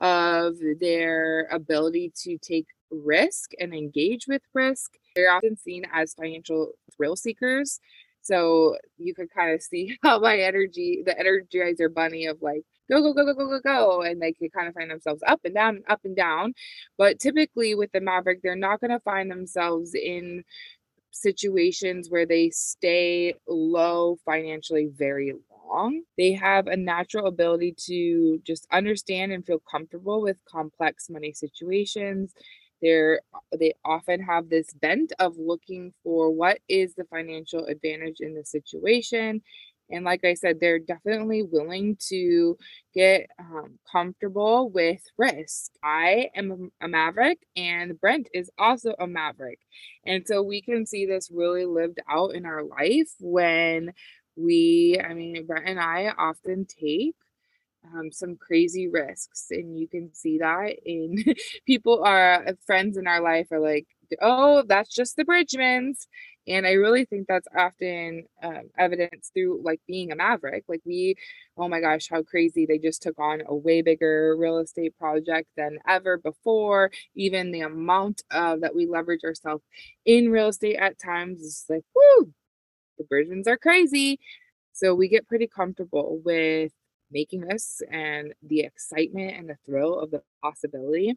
of 0.00 0.56
their 0.80 1.46
ability 1.52 2.12
to 2.16 2.36
take 2.38 2.66
risk 2.90 3.52
and 3.60 3.72
engage 3.72 4.26
with 4.26 4.42
risk. 4.52 4.94
They're 5.14 5.30
often 5.30 5.56
seen 5.56 5.84
as 5.92 6.14
financial 6.14 6.72
thrill 6.96 7.14
seekers. 7.14 7.78
So 8.22 8.76
you 8.98 9.14
could 9.14 9.30
kind 9.30 9.54
of 9.54 9.62
see 9.62 9.96
how 10.02 10.18
my 10.18 10.36
energy, 10.38 11.04
the 11.06 11.14
energizer 11.14 11.92
bunny 11.92 12.26
of 12.26 12.42
like, 12.42 12.62
go, 12.90 13.02
go, 13.02 13.12
go, 13.12 13.24
go, 13.24 13.34
go, 13.34 13.46
go, 13.46 13.60
go. 13.60 14.02
And 14.02 14.20
they 14.20 14.32
could 14.32 14.52
kind 14.52 14.66
of 14.66 14.74
find 14.74 14.90
themselves 14.90 15.22
up 15.26 15.40
and 15.44 15.54
down, 15.54 15.82
up 15.88 16.00
and 16.04 16.16
down. 16.16 16.54
But 16.98 17.20
typically 17.20 17.74
with 17.74 17.92
the 17.92 18.00
Maverick, 18.00 18.42
they're 18.42 18.56
not 18.56 18.80
going 18.80 18.90
to 18.90 19.00
find 19.00 19.30
themselves 19.30 19.94
in 19.94 20.42
situations 21.14 22.10
where 22.10 22.26
they 22.26 22.50
stay 22.50 23.34
low 23.48 24.16
financially 24.24 24.88
very 24.92 25.32
long. 25.50 26.02
They 26.18 26.32
have 26.32 26.66
a 26.66 26.76
natural 26.76 27.26
ability 27.26 27.74
to 27.86 28.40
just 28.44 28.66
understand 28.72 29.32
and 29.32 29.46
feel 29.46 29.60
comfortable 29.70 30.20
with 30.20 30.38
complex 30.46 31.08
money 31.08 31.32
situations. 31.32 32.34
They're 32.82 33.20
they 33.58 33.74
often 33.84 34.20
have 34.22 34.50
this 34.50 34.72
bent 34.74 35.12
of 35.18 35.38
looking 35.38 35.92
for 36.02 36.30
what 36.30 36.58
is 36.68 36.94
the 36.94 37.04
financial 37.04 37.64
advantage 37.66 38.20
in 38.20 38.34
the 38.34 38.44
situation 38.44 39.42
and 39.90 40.04
like 40.04 40.24
I 40.24 40.34
said, 40.34 40.58
they're 40.60 40.78
definitely 40.78 41.42
willing 41.42 41.96
to 42.08 42.56
get 42.94 43.26
um, 43.38 43.78
comfortable 43.90 44.70
with 44.70 45.00
risk. 45.18 45.72
I 45.82 46.30
am 46.34 46.70
a, 46.80 46.88
maverick, 46.88 47.38
and 47.56 48.00
Brent 48.00 48.28
is 48.32 48.50
also 48.58 48.94
a 48.98 49.06
maverick. 49.06 49.58
And 50.06 50.26
so 50.26 50.42
we 50.42 50.62
can 50.62 50.86
see 50.86 51.06
this 51.06 51.30
really 51.32 51.66
lived 51.66 51.98
out 52.08 52.34
in 52.34 52.46
our 52.46 52.62
life 52.62 53.10
when 53.20 53.92
we, 54.36 54.98
I 55.02 55.14
mean, 55.14 55.44
Brent 55.46 55.68
and 55.68 55.80
I 55.80 56.12
often 56.18 56.66
take 56.66 57.14
um, 57.92 58.10
some 58.10 58.36
crazy 58.36 58.88
risks 58.88 59.46
and 59.50 59.78
you 59.78 59.86
can 59.88 60.12
see 60.14 60.38
that 60.38 60.76
in 60.84 61.22
people 61.66 62.02
are 62.02 62.46
uh, 62.48 62.52
friends 62.66 62.96
in 62.96 63.06
our 63.06 63.20
life 63.20 63.48
are 63.50 63.60
like 63.60 63.86
oh 64.20 64.62
that's 64.66 64.94
just 64.94 65.16
the 65.16 65.24
bridgmans 65.24 66.06
and 66.46 66.66
i 66.66 66.72
really 66.72 67.04
think 67.04 67.26
that's 67.26 67.48
often 67.56 68.24
um, 68.42 68.62
evidence 68.78 69.30
through 69.34 69.60
like 69.64 69.80
being 69.86 70.12
a 70.12 70.16
maverick 70.16 70.64
like 70.68 70.80
we 70.84 71.14
oh 71.56 71.68
my 71.68 71.80
gosh 71.80 72.08
how 72.10 72.22
crazy 72.22 72.66
they 72.66 72.78
just 72.78 73.02
took 73.02 73.18
on 73.18 73.42
a 73.46 73.54
way 73.54 73.82
bigger 73.82 74.36
real 74.38 74.58
estate 74.58 74.96
project 74.98 75.48
than 75.56 75.78
ever 75.88 76.18
before 76.18 76.90
even 77.14 77.50
the 77.50 77.60
amount 77.60 78.22
of 78.30 78.60
that 78.60 78.74
we 78.74 78.86
leverage 78.86 79.24
ourselves 79.24 79.64
in 80.04 80.30
real 80.30 80.48
estate 80.48 80.76
at 80.76 80.98
times 80.98 81.40
is 81.40 81.64
like 81.68 81.84
whoo 81.94 82.32
the 82.98 83.04
bridgmans 83.04 83.46
are 83.46 83.58
crazy 83.58 84.18
so 84.72 84.94
we 84.94 85.08
get 85.08 85.28
pretty 85.28 85.46
comfortable 85.46 86.20
with 86.24 86.72
making 87.14 87.42
this 87.42 87.80
and 87.90 88.34
the 88.42 88.60
excitement 88.60 89.36
and 89.36 89.48
the 89.48 89.56
thrill 89.64 89.98
of 89.98 90.10
the 90.10 90.20
possibility. 90.42 91.14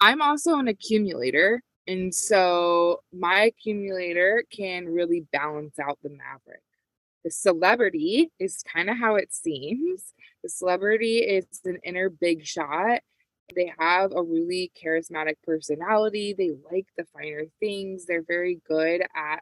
I'm 0.00 0.20
also 0.20 0.58
an 0.58 0.68
accumulator. 0.68 1.62
And 1.86 2.14
so 2.14 3.02
my 3.12 3.42
accumulator 3.44 4.44
can 4.50 4.86
really 4.86 5.26
balance 5.32 5.78
out 5.78 5.98
the 6.02 6.10
maverick. 6.10 6.62
The 7.24 7.30
celebrity 7.30 8.30
is 8.38 8.62
kind 8.62 8.90
of 8.90 8.98
how 8.98 9.16
it 9.16 9.32
seems. 9.32 10.12
The 10.42 10.48
celebrity 10.48 11.18
is 11.18 11.46
an 11.64 11.78
inner 11.84 12.08
big 12.08 12.44
shot. 12.44 13.00
They 13.54 13.72
have 13.78 14.12
a 14.12 14.22
really 14.22 14.72
charismatic 14.82 15.34
personality. 15.44 16.34
They 16.36 16.50
like 16.70 16.86
the 16.96 17.04
finer 17.12 17.44
things. 17.60 18.06
They're 18.06 18.24
very 18.26 18.60
good 18.68 19.02
at 19.14 19.40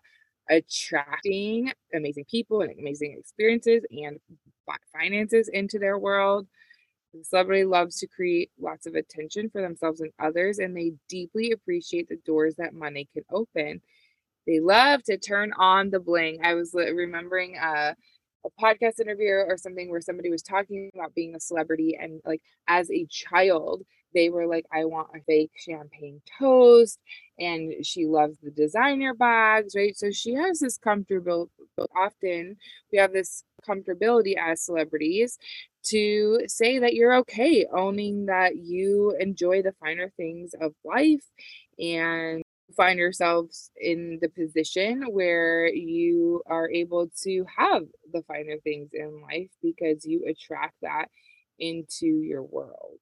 attracting 0.48 1.72
amazing 1.94 2.24
people 2.24 2.60
and 2.62 2.76
amazing 2.78 3.16
experiences 3.18 3.84
and 3.90 4.18
finances 4.92 5.48
into 5.48 5.78
their 5.78 5.98
world. 5.98 6.46
The 7.12 7.24
celebrity 7.24 7.64
loves 7.64 7.98
to 7.98 8.06
create 8.06 8.50
lots 8.58 8.86
of 8.86 8.94
attention 8.94 9.50
for 9.50 9.60
themselves 9.60 10.00
and 10.00 10.12
others, 10.18 10.58
and 10.58 10.76
they 10.76 10.92
deeply 11.08 11.50
appreciate 11.52 12.08
the 12.08 12.18
doors 12.24 12.54
that 12.56 12.72
money 12.72 13.08
can 13.12 13.24
open. 13.30 13.80
They 14.46 14.60
love 14.60 15.02
to 15.04 15.18
turn 15.18 15.52
on 15.58 15.90
the 15.90 16.00
bling. 16.00 16.40
I 16.42 16.54
was 16.54 16.72
remembering 16.74 17.56
a, 17.56 17.94
a 18.44 18.50
podcast 18.62 19.00
interview 19.00 19.30
or 19.30 19.56
something 19.56 19.90
where 19.90 20.00
somebody 20.00 20.30
was 20.30 20.42
talking 20.42 20.90
about 20.94 21.14
being 21.14 21.34
a 21.34 21.40
celebrity, 21.40 21.98
and 22.00 22.20
like 22.24 22.42
as 22.68 22.90
a 22.90 23.06
child, 23.10 23.82
they 24.14 24.30
were 24.30 24.46
like, 24.46 24.66
I 24.72 24.84
want 24.84 25.08
a 25.14 25.20
fake 25.20 25.52
champagne 25.56 26.22
toast. 26.38 26.98
And 27.38 27.86
she 27.86 28.06
loves 28.06 28.36
the 28.42 28.50
designer 28.50 29.14
bags, 29.14 29.74
right? 29.74 29.96
So 29.96 30.10
she 30.10 30.34
has 30.34 30.60
this 30.60 30.76
comfortable, 30.76 31.50
often 31.96 32.56
we 32.92 32.98
have 32.98 33.12
this 33.12 33.44
comfortability 33.66 34.34
as 34.36 34.62
celebrities 34.62 35.38
to 35.82 36.40
say 36.46 36.78
that 36.78 36.94
you're 36.94 37.14
okay 37.16 37.66
owning 37.72 38.26
that 38.26 38.56
you 38.56 39.16
enjoy 39.18 39.62
the 39.62 39.72
finer 39.80 40.12
things 40.16 40.54
of 40.60 40.74
life 40.84 41.24
and 41.78 42.42
find 42.76 42.98
yourselves 42.98 43.70
in 43.76 44.18
the 44.20 44.28
position 44.28 45.02
where 45.10 45.66
you 45.66 46.42
are 46.46 46.70
able 46.70 47.10
to 47.22 47.44
have 47.56 47.82
the 48.12 48.22
finer 48.22 48.56
things 48.62 48.90
in 48.92 49.20
life 49.22 49.50
because 49.62 50.04
you 50.04 50.24
attract 50.28 50.74
that 50.82 51.06
into 51.58 52.06
your 52.06 52.42
world. 52.42 52.98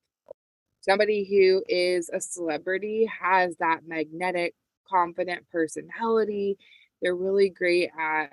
Somebody 0.88 1.24
who 1.24 1.62
is 1.68 2.08
a 2.08 2.18
celebrity 2.18 3.04
has 3.20 3.54
that 3.58 3.80
magnetic, 3.86 4.54
confident 4.88 5.44
personality. 5.52 6.56
They're 7.02 7.14
really 7.14 7.50
great 7.50 7.90
at 7.98 8.30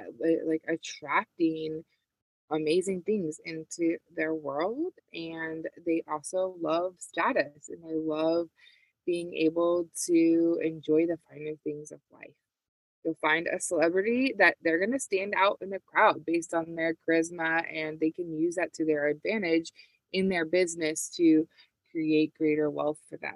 like 0.48 0.64
attracting 0.70 1.84
amazing 2.52 3.02
things 3.02 3.42
into 3.44 3.98
their 4.16 4.34
world 4.34 4.94
and 5.14 5.68
they 5.86 6.04
also 6.10 6.56
love 6.62 6.94
status 6.98 7.68
and 7.68 7.84
they 7.84 7.96
love 7.96 8.48
being 9.06 9.34
able 9.34 9.90
to 10.06 10.60
enjoy 10.64 11.08
the 11.08 11.18
finer 11.30 11.56
things 11.66 11.92
of 11.92 12.00
life. 12.14 12.30
You'll 13.04 13.16
find 13.16 13.48
a 13.48 13.60
celebrity 13.60 14.34
that 14.38 14.56
they're 14.62 14.80
going 14.80 14.94
to 14.94 15.00
stand 15.00 15.34
out 15.36 15.58
in 15.60 15.72
the 15.72 15.82
crowd 15.86 16.24
based 16.26 16.54
on 16.54 16.76
their 16.76 16.96
charisma 17.08 17.64
and 17.70 18.00
they 18.00 18.12
can 18.12 18.32
use 18.34 18.56
that 18.56 18.72
to 18.76 18.86
their 18.86 19.08
advantage 19.08 19.74
in 20.14 20.30
their 20.30 20.46
business 20.46 21.10
to 21.18 21.46
create 21.96 22.34
greater 22.38 22.70
wealth 22.70 23.00
for 23.10 23.18
them. 23.18 23.36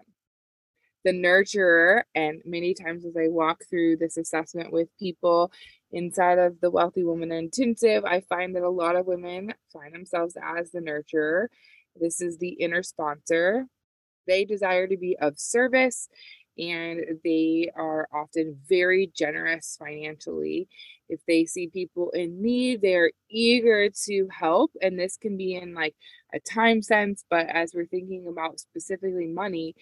The 1.05 1.13
nurturer, 1.13 2.01
and 2.13 2.41
many 2.43 2.73
times 2.73 3.05
as 3.05 3.15
I 3.15 3.29
walk 3.29 3.61
through 3.69 3.97
this 3.97 4.17
assessment 4.17 4.73
with 4.73 4.89
people 4.99 5.49
inside 5.93 6.39
of 6.39 6.59
the 6.59 6.69
Wealthy 6.69 7.05
Woman 7.05 7.31
Intensive, 7.31 8.03
I 8.03 8.19
find 8.19 8.53
that 8.57 8.63
a 8.63 8.69
lot 8.69 8.97
of 8.97 9.05
women 9.05 9.53
find 9.71 9.93
themselves 9.93 10.35
as 10.43 10.71
the 10.71 10.81
nurturer. 10.81 11.47
This 11.95 12.19
is 12.19 12.37
the 12.37 12.49
inner 12.49 12.83
sponsor. 12.83 13.65
They 14.27 14.43
desire 14.43 14.87
to 14.87 14.97
be 14.97 15.15
of 15.21 15.39
service 15.39 16.09
and 16.59 17.19
they 17.23 17.71
are 17.75 18.07
often 18.13 18.57
very 18.67 19.11
generous 19.15 19.77
financially. 19.79 20.67
If 21.07 21.21
they 21.27 21.45
see 21.45 21.67
people 21.67 22.11
in 22.11 22.41
need, 22.41 22.81
they're 22.81 23.11
eager 23.29 23.89
to 24.05 24.27
help. 24.31 24.71
And 24.81 24.99
this 24.99 25.17
can 25.17 25.37
be 25.37 25.55
in 25.55 25.73
like 25.73 25.95
a 26.33 26.39
time 26.39 26.81
sense, 26.81 27.23
but 27.29 27.47
as 27.47 27.73
we're 27.73 27.85
thinking 27.85 28.27
about 28.27 28.59
specifically 28.59 29.27
money, 29.27 29.75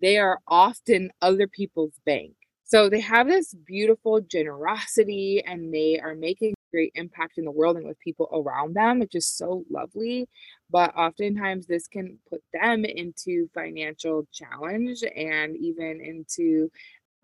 they 0.00 0.18
are 0.18 0.38
often 0.48 1.10
other 1.20 1.46
people's 1.46 2.00
bank. 2.06 2.32
So 2.64 2.88
they 2.88 3.00
have 3.00 3.26
this 3.26 3.52
beautiful 3.52 4.20
generosity 4.20 5.42
and 5.44 5.74
they 5.74 5.98
are 5.98 6.14
making 6.14 6.54
great 6.70 6.92
impact 6.94 7.38
in 7.38 7.44
the 7.44 7.50
world 7.50 7.76
and 7.76 7.86
with 7.86 7.98
people 8.00 8.28
around 8.32 8.74
them, 8.74 9.00
which 9.00 9.14
is 9.14 9.26
so 9.26 9.64
lovely. 9.70 10.28
But 10.70 10.94
oftentimes, 10.96 11.66
this 11.66 11.86
can 11.86 12.18
put 12.28 12.42
them 12.52 12.84
into 12.84 13.48
financial 13.54 14.26
challenge 14.32 15.02
and 15.16 15.56
even 15.56 16.00
into 16.00 16.70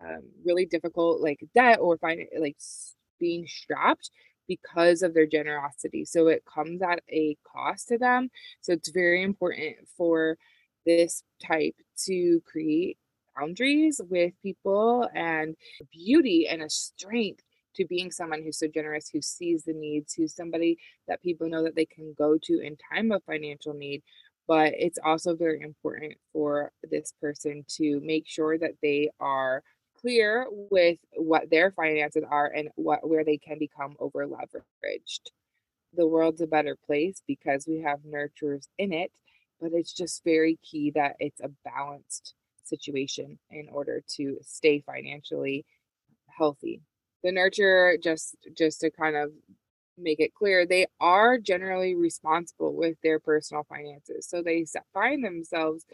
um, 0.01 0.21
really 0.45 0.65
difficult 0.65 1.21
like 1.21 1.39
debt 1.55 1.79
or 1.81 1.97
find 1.97 2.21
like 2.39 2.57
being 3.19 3.47
strapped 3.47 4.11
because 4.47 5.01
of 5.01 5.13
their 5.13 5.25
generosity. 5.27 6.05
So 6.05 6.27
it 6.27 6.43
comes 6.45 6.81
at 6.81 7.01
a 7.09 7.35
cost 7.43 7.89
to 7.89 7.97
them. 7.97 8.29
So 8.61 8.73
it's 8.73 8.89
very 8.89 9.23
important 9.23 9.75
for 9.97 10.37
this 10.85 11.23
type 11.45 11.75
to 12.05 12.41
create 12.45 12.97
boundaries 13.37 13.99
with 14.09 14.33
people 14.41 15.09
and 15.13 15.55
beauty 15.91 16.47
and 16.47 16.61
a 16.61 16.69
strength 16.69 17.43
to 17.77 17.85
being 17.85 18.11
someone 18.11 18.43
who's 18.43 18.59
so 18.59 18.67
generous, 18.67 19.09
who 19.09 19.21
sees 19.21 19.63
the 19.63 19.73
needs, 19.73 20.13
who's 20.13 20.35
somebody 20.35 20.77
that 21.07 21.21
people 21.21 21.49
know 21.49 21.63
that 21.63 21.75
they 21.75 21.85
can 21.85 22.13
go 22.17 22.37
to 22.43 22.59
in 22.59 22.77
time 22.91 23.11
of 23.11 23.23
financial 23.23 23.73
need. 23.73 24.03
But 24.47 24.73
it's 24.77 24.99
also 25.03 25.35
very 25.35 25.61
important 25.61 26.13
for 26.33 26.71
this 26.83 27.13
person 27.21 27.65
to 27.77 27.99
make 28.01 28.27
sure 28.27 28.57
that 28.57 28.75
they 28.81 29.09
are 29.19 29.61
clear 29.99 30.47
with 30.49 30.97
what 31.15 31.49
their 31.49 31.71
finances 31.71 32.23
are 32.29 32.47
and 32.47 32.69
what 32.75 33.07
where 33.07 33.23
they 33.23 33.37
can 33.37 33.59
become 33.59 33.95
over 33.99 34.25
leveraged. 34.27 35.31
The 35.93 36.07
world's 36.07 36.41
a 36.41 36.47
better 36.47 36.77
place 36.85 37.21
because 37.27 37.65
we 37.67 37.81
have 37.81 37.99
nurturers 37.99 38.67
in 38.77 38.93
it, 38.93 39.11
but 39.59 39.71
it's 39.73 39.93
just 39.93 40.23
very 40.23 40.59
key 40.63 40.91
that 40.91 41.15
it's 41.19 41.41
a 41.41 41.51
balanced 41.65 42.35
situation 42.63 43.39
in 43.49 43.67
order 43.69 44.03
to 44.15 44.37
stay 44.43 44.81
financially 44.85 45.65
healthy. 46.37 46.81
The 47.23 47.31
nurturer 47.31 48.01
just 48.01 48.35
just 48.55 48.81
to 48.81 48.91
kind 48.91 49.15
of 49.15 49.31
make 49.97 50.19
it 50.19 50.33
clear, 50.33 50.65
they 50.65 50.85
are 50.99 51.37
generally 51.37 51.95
responsible 51.95 52.75
with 52.75 52.97
their 53.01 53.19
personal 53.19 53.63
finances. 53.67 54.27
So 54.27 54.41
they 54.41 54.65
find 54.93 55.23
themselves 55.23 55.85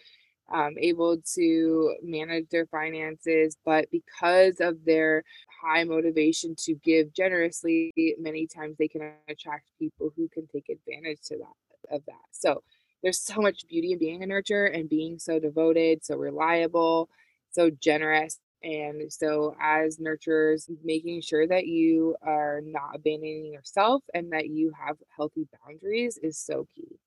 um, 0.51 0.75
able 0.77 1.18
to 1.36 1.96
manage 2.03 2.50
their 2.50 2.65
finances, 2.65 3.56
but 3.63 3.89
because 3.92 4.60
of 4.60 4.84
their 4.84 5.24
high 5.63 5.86
motivation 5.86 6.56
to 6.65 6.75
give 6.75 7.13
generously, 7.13 7.94
many 8.20 8.46
times 8.48 8.75
they 8.77 8.89
can 8.89 9.13
attract 9.30 9.70
people 9.80 10.12
who 10.15 10.27
can 10.27 10.48
take 10.48 10.68
advantage 10.70 11.22
to 11.27 11.38
that 11.38 11.96
of 11.96 12.03
that. 12.06 12.15
So 12.32 12.63
there's 13.01 13.20
so 13.20 13.42
much 13.42 13.68
beauty 13.68 13.94
in 13.94 14.00
being 14.00 14.24
a 14.24 14.27
nurturer 14.27 14.74
and 14.74 14.89
being 14.89 15.20
so 15.20 15.39
devoted, 15.39 16.06
so 16.06 16.15
reliable, 16.15 17.10
so 17.51 17.70
generous. 17.70 18.39
And 18.63 19.12
so, 19.12 19.55
as 19.62 19.98
nurturers, 19.98 20.70
making 20.84 21.22
sure 21.22 21.46
that 21.48 21.67
you 21.67 22.15
are 22.22 22.62
not 22.63 22.96
abandoning 22.96 23.51
yourself 23.51 24.03
and 24.13 24.32
that 24.32 24.48
you 24.48 24.72
have 24.86 24.98
healthy 25.15 25.48
boundaries 25.65 26.17
is 26.17 26.38
so 26.38 26.67
key. 26.75 26.98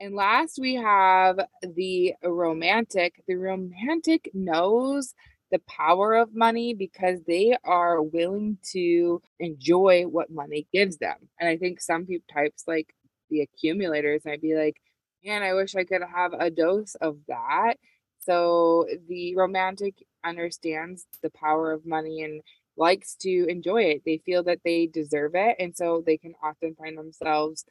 And 0.00 0.14
last, 0.14 0.58
we 0.60 0.74
have 0.74 1.38
the 1.62 2.14
romantic. 2.22 3.22
The 3.28 3.36
romantic 3.36 4.28
knows 4.34 5.14
the 5.50 5.60
power 5.60 6.14
of 6.14 6.34
money 6.34 6.74
because 6.74 7.20
they 7.26 7.56
are 7.64 8.02
willing 8.02 8.58
to 8.72 9.22
enjoy 9.38 10.02
what 10.04 10.30
money 10.30 10.66
gives 10.72 10.96
them. 10.98 11.16
And 11.38 11.48
I 11.48 11.56
think 11.56 11.80
some 11.80 12.06
people 12.06 12.26
types 12.32 12.64
like 12.66 12.92
the 13.30 13.42
accumulators 13.42 14.24
might 14.24 14.42
be 14.42 14.56
like, 14.56 14.76
man, 15.24 15.42
I 15.42 15.54
wish 15.54 15.76
I 15.76 15.84
could 15.84 16.02
have 16.02 16.32
a 16.32 16.50
dose 16.50 16.96
of 16.96 17.18
that. 17.28 17.74
So 18.20 18.86
the 19.08 19.36
romantic 19.36 19.94
understands 20.24 21.06
the 21.22 21.30
power 21.30 21.72
of 21.72 21.86
money 21.86 22.22
and 22.22 22.42
likes 22.76 23.14
to 23.16 23.46
enjoy 23.48 23.82
it. 23.84 24.02
They 24.04 24.18
feel 24.24 24.42
that 24.44 24.60
they 24.64 24.86
deserve 24.86 25.32
it. 25.34 25.56
And 25.58 25.76
so 25.76 26.02
they 26.04 26.16
can 26.16 26.34
often 26.42 26.74
find 26.74 26.98
themselves 26.98 27.64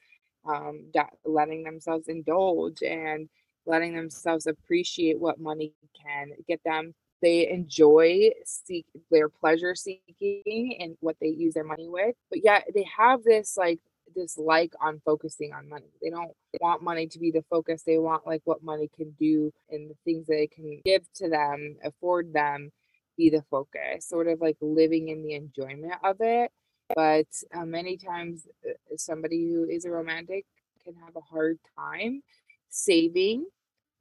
um, 0.45 0.91
letting 1.25 1.63
themselves 1.63 2.07
indulge 2.07 2.81
and 2.83 3.29
letting 3.65 3.95
themselves 3.95 4.47
appreciate 4.47 5.19
what 5.19 5.39
money 5.39 5.73
can 6.01 6.31
get 6.47 6.61
them. 6.65 6.93
They 7.21 7.49
enjoy 7.49 8.31
seek 8.45 8.85
their 9.09 9.29
pleasure 9.29 9.75
seeking 9.75 10.77
and 10.79 10.97
what 10.99 11.15
they 11.21 11.29
use 11.29 11.53
their 11.53 11.63
money 11.63 11.87
with, 11.87 12.15
but 12.29 12.43
yet 12.43 12.67
they 12.75 12.85
have 12.97 13.23
this 13.23 13.55
like 13.55 13.79
dislike 14.13 14.73
on 14.81 15.01
focusing 15.05 15.53
on 15.53 15.69
money. 15.69 15.91
They 16.01 16.09
don't 16.09 16.31
want 16.59 16.83
money 16.83 17.07
to 17.07 17.19
be 17.19 17.31
the 17.31 17.43
focus. 17.49 17.83
They 17.83 17.97
want 17.97 18.27
like 18.27 18.41
what 18.45 18.63
money 18.63 18.89
can 18.95 19.15
do 19.19 19.51
and 19.69 19.89
the 19.89 19.95
things 20.05 20.27
that 20.27 20.41
it 20.41 20.51
can 20.51 20.81
give 20.85 21.03
to 21.15 21.29
them, 21.29 21.77
afford 21.83 22.33
them, 22.33 22.71
be 23.17 23.29
the 23.29 23.43
focus. 23.49 24.07
Sort 24.07 24.27
of 24.27 24.41
like 24.41 24.57
living 24.61 25.09
in 25.09 25.23
the 25.23 25.33
enjoyment 25.33 25.93
of 26.03 26.17
it 26.19 26.51
but 26.95 27.27
uh, 27.53 27.65
many 27.65 27.97
times 27.97 28.47
uh, 28.67 28.73
somebody 28.97 29.47
who 29.47 29.65
is 29.69 29.85
a 29.85 29.91
romantic 29.91 30.45
can 30.83 30.95
have 30.95 31.15
a 31.15 31.21
hard 31.21 31.57
time 31.77 32.21
saving 32.69 33.45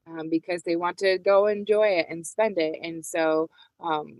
um, 0.06 0.28
because 0.28 0.62
they 0.62 0.76
want 0.76 0.98
to 0.98 1.18
go 1.18 1.46
enjoy 1.46 1.86
it 1.86 2.06
and 2.08 2.26
spend 2.26 2.58
it 2.58 2.78
and 2.82 3.04
so 3.04 3.48
um, 3.80 4.16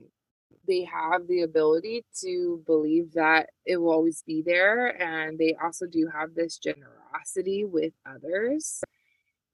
they 0.67 0.85
have 0.85 1.27
the 1.29 1.43
ability 1.43 2.05
to 2.21 2.63
believe 2.67 3.13
that 3.15 3.51
it 3.67 3.77
will 3.77 3.93
always 3.93 4.23
be 4.27 4.43
there 4.43 5.01
and 5.03 5.39
they 5.39 5.57
also 5.63 5.87
do 5.87 6.09
have 6.13 6.35
this 6.35 6.59
generosity 6.59 7.65
with 7.65 7.93
others 8.07 8.81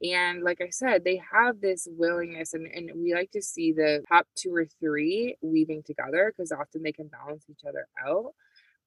and 0.03 0.45
like 0.45 0.61
I 0.61 0.71
said, 0.71 1.05
they 1.05 1.21
have 1.33 1.61
this 1.61 1.89
willingness, 1.91 2.55
and, 2.55 2.69
and 2.69 2.93
we 2.95 3.15
like 3.15 3.33
to 3.33 3.43
see 3.43 3.73
the 3.73 4.05
top 4.09 4.29
two 4.37 4.55
or 4.55 4.65
three 4.81 5.37
weaving 5.43 5.83
together 5.85 6.33
because 6.37 6.53
often 6.53 6.85
they 6.85 6.93
can 6.93 7.09
balance 7.09 7.45
each 7.51 7.65
other 7.69 7.89
out 8.07 8.33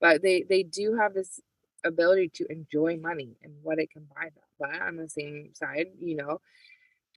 but 0.01 0.21
they 0.21 0.43
they 0.49 0.63
do 0.63 0.95
have 0.95 1.13
this 1.13 1.39
ability 1.85 2.29
to 2.35 2.45
enjoy 2.51 2.97
money 2.97 3.37
and 3.43 3.53
what 3.63 3.79
it 3.79 3.89
can 3.91 4.07
buy 4.15 4.25
them. 4.25 4.43
But 4.59 4.81
on 4.81 4.97
the 4.97 5.09
same 5.09 5.51
side, 5.53 5.87
you 5.99 6.15
know, 6.15 6.41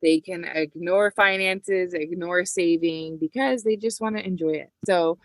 they 0.02 0.20
can 0.20 0.44
ignore 0.44 1.10
finances, 1.10 1.94
ignore 1.94 2.44
saving 2.44 3.18
because 3.18 3.62
they 3.62 3.76
just 3.76 4.00
want 4.00 4.16
to 4.16 4.26
enjoy 4.26 4.52
it. 4.52 4.70
So 4.86 5.18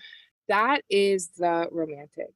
that 0.47 0.81
is 0.89 1.29
the 1.37 1.67
romantic. 1.71 2.33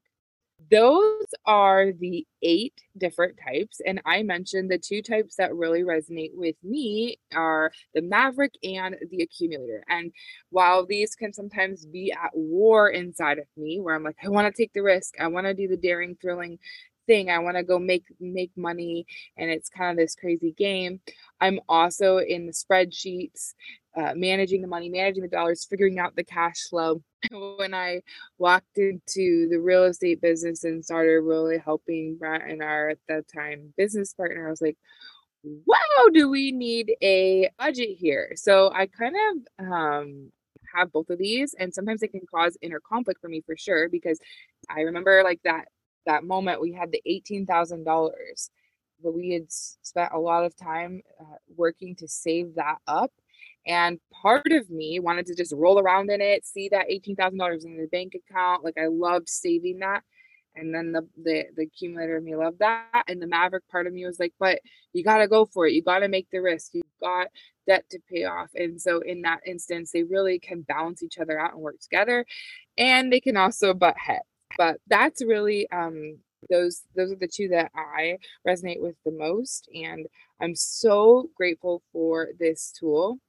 Those 0.71 1.25
are 1.45 1.91
the 1.91 2.25
eight 2.41 2.79
different 2.97 3.37
types. 3.43 3.81
And 3.85 4.01
I 4.05 4.23
mentioned 4.23 4.71
the 4.71 4.77
two 4.77 5.01
types 5.01 5.35
that 5.35 5.53
really 5.53 5.81
resonate 5.83 6.31
with 6.33 6.55
me 6.63 7.17
are 7.35 7.71
the 7.93 8.01
maverick 8.01 8.53
and 8.63 8.95
the 9.09 9.23
accumulator. 9.23 9.83
And 9.89 10.11
while 10.51 10.85
these 10.85 11.15
can 11.15 11.33
sometimes 11.33 11.85
be 11.85 12.11
at 12.13 12.31
war 12.33 12.89
inside 12.89 13.39
of 13.39 13.47
me, 13.57 13.79
where 13.81 13.95
I'm 13.95 14.03
like, 14.03 14.15
I 14.23 14.29
want 14.29 14.53
to 14.53 14.61
take 14.61 14.71
the 14.73 14.83
risk, 14.83 15.15
I 15.19 15.27
want 15.27 15.47
to 15.47 15.53
do 15.53 15.67
the 15.67 15.77
daring, 15.77 16.15
thrilling 16.21 16.59
thing. 17.07 17.29
I 17.29 17.39
want 17.39 17.57
to 17.57 17.63
go 17.63 17.79
make 17.79 18.05
make 18.19 18.51
money 18.55 19.05
and 19.37 19.49
it's 19.49 19.69
kind 19.69 19.91
of 19.91 19.97
this 19.97 20.15
crazy 20.15 20.51
game. 20.51 21.01
I'm 21.41 21.59
also 21.67 22.17
in 22.17 22.45
the 22.45 22.53
spreadsheets, 22.53 23.53
uh, 23.95 24.13
managing 24.15 24.61
the 24.61 24.67
money, 24.67 24.89
managing 24.89 25.23
the 25.23 25.29
dollars, 25.29 25.65
figuring 25.69 25.99
out 25.99 26.15
the 26.15 26.23
cash 26.23 26.67
flow. 26.69 27.01
When 27.31 27.73
I 27.73 28.01
walked 28.37 28.77
into 28.77 29.47
the 29.49 29.59
real 29.61 29.85
estate 29.85 30.19
business 30.21 30.65
and 30.65 30.83
started 30.83 31.21
really 31.21 31.57
helping 31.57 32.17
Brent 32.17 32.43
and 32.43 32.61
our 32.61 32.89
at 32.89 32.97
that 33.07 33.25
time 33.33 33.73
business 33.77 34.13
partner, 34.13 34.45
I 34.45 34.49
was 34.49 34.61
like, 34.61 34.77
wow, 35.43 36.07
do 36.13 36.29
we 36.29 36.51
need 36.51 36.93
a 37.01 37.49
budget 37.57 37.97
here? 37.97 38.33
So 38.35 38.71
I 38.73 38.87
kind 38.87 39.15
of 39.15 39.65
um, 39.65 40.31
have 40.75 40.91
both 40.91 41.09
of 41.09 41.17
these, 41.17 41.53
and 41.57 41.73
sometimes 41.73 42.01
it 42.03 42.11
can 42.11 42.21
cause 42.29 42.57
inner 42.61 42.79
conflict 42.79 43.21
for 43.21 43.29
me 43.29 43.41
for 43.45 43.55
sure 43.57 43.89
because 43.89 44.19
I 44.69 44.81
remember 44.81 45.23
like 45.23 45.41
that 45.43 45.65
that 46.05 46.23
moment 46.23 46.61
we 46.61 46.73
had 46.73 46.91
the 46.91 47.01
$18,000 47.07 48.49
but 49.03 49.13
we 49.13 49.31
had 49.31 49.51
spent 49.51 50.13
a 50.13 50.19
lot 50.19 50.45
of 50.45 50.55
time 50.55 51.01
uh, 51.19 51.35
working 51.55 51.95
to 51.95 52.07
save 52.07 52.55
that 52.55 52.77
up 52.87 53.11
and 53.65 53.99
part 54.21 54.51
of 54.51 54.69
me 54.69 54.99
wanted 54.99 55.25
to 55.25 55.35
just 55.35 55.53
roll 55.53 55.79
around 55.79 56.09
in 56.09 56.21
it 56.21 56.45
see 56.45 56.69
that 56.69 56.89
$18,000 56.89 57.65
in 57.65 57.77
the 57.77 57.87
bank 57.91 58.13
account 58.15 58.63
like 58.63 58.77
I 58.77 58.87
loved 58.87 59.29
saving 59.29 59.79
that 59.79 60.03
and 60.55 60.73
then 60.73 60.91
the, 60.91 61.07
the 61.23 61.45
the 61.55 61.63
accumulator 61.63 62.17
of 62.17 62.23
me 62.23 62.35
loved 62.35 62.59
that 62.59 63.03
and 63.07 63.21
the 63.21 63.27
maverick 63.27 63.67
part 63.69 63.87
of 63.87 63.93
me 63.93 64.05
was 64.05 64.19
like 64.19 64.33
but 64.39 64.59
you 64.93 65.03
got 65.03 65.17
to 65.17 65.27
go 65.27 65.45
for 65.45 65.65
it 65.67 65.73
you 65.73 65.81
got 65.81 65.99
to 65.99 66.07
make 66.07 66.27
the 66.31 66.39
risk 66.39 66.73
you 66.73 66.81
got 67.01 67.27
debt 67.67 67.85
to 67.89 67.99
pay 68.11 68.25
off 68.25 68.49
and 68.55 68.79
so 68.81 68.99
in 68.99 69.21
that 69.21 69.39
instance 69.45 69.91
they 69.91 70.03
really 70.03 70.39
can 70.39 70.61
balance 70.61 71.01
each 71.01 71.17
other 71.17 71.39
out 71.39 71.53
and 71.53 71.61
work 71.61 71.79
together 71.79 72.25
and 72.77 73.11
they 73.11 73.19
can 73.19 73.37
also 73.37 73.73
butt 73.73 73.95
heads 73.97 74.23
but 74.57 74.77
that's 74.87 75.23
really 75.23 75.69
um 75.71 76.17
those 76.49 76.83
those 76.95 77.11
are 77.11 77.15
the 77.17 77.27
two 77.27 77.47
that 77.49 77.71
I 77.75 78.17
resonate 78.47 78.81
with 78.81 78.95
the 79.05 79.11
most 79.11 79.69
and 79.73 80.05
I'm 80.41 80.55
so 80.55 81.29
grateful 81.35 81.81
for 81.91 82.29
this 82.39 82.73
tool 82.77 83.19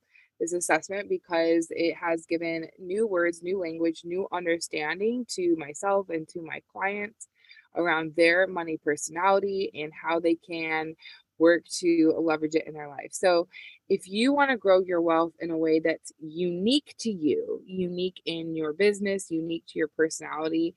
this 0.41 0.53
assessment 0.53 1.09
because 1.09 1.69
it 1.71 1.95
has 1.95 2.27
given 2.27 2.67
new 2.79 3.07
words 3.07 3.43
new 3.43 3.61
language 3.61 4.03
new 4.05 4.27
understanding 4.33 5.25
to 5.31 5.55
myself 5.57 6.09
and 6.11 6.27
to 6.29 6.43
my 6.43 6.61
clients 6.73 7.29
around 7.77 8.15
their 8.17 8.47
money 8.47 8.79
personality 8.83 9.71
and 9.75 9.93
how 9.93 10.21
they 10.21 10.35
can 10.35 10.95
work 11.39 11.65
to 11.69 12.15
leverage 12.21 12.55
it 12.55 12.67
in 12.67 12.75
their 12.75 12.89
life. 12.89 13.11
So, 13.11 13.49
if 13.89 14.09
you 14.09 14.33
want 14.33 14.51
to 14.51 14.57
grow 14.57 14.81
your 14.81 15.01
wealth 15.01 15.33
in 15.41 15.51
a 15.51 15.59
way 15.59 15.81
that's 15.81 16.13
unique 16.21 16.95
to 17.01 17.11
you, 17.11 17.61
unique 17.67 18.23
in 18.25 18.55
your 18.55 18.73
business, 18.73 19.31
unique 19.31 19.65
to 19.69 19.79
your 19.79 19.89
personality, 19.89 20.75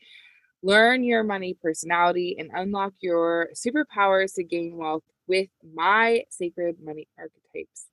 Learn 0.64 1.04
your 1.04 1.24
money 1.24 1.54
personality 1.54 2.36
and 2.40 2.50
unlock 2.54 2.94
your 3.00 3.50
superpowers 3.54 4.34
to 4.36 4.44
gain 4.44 4.76
wealth 4.76 5.04
with 5.28 5.50
my 5.76 6.24
Sacred 6.30 6.78
Money 6.84 7.08
Archetypes 7.18 7.88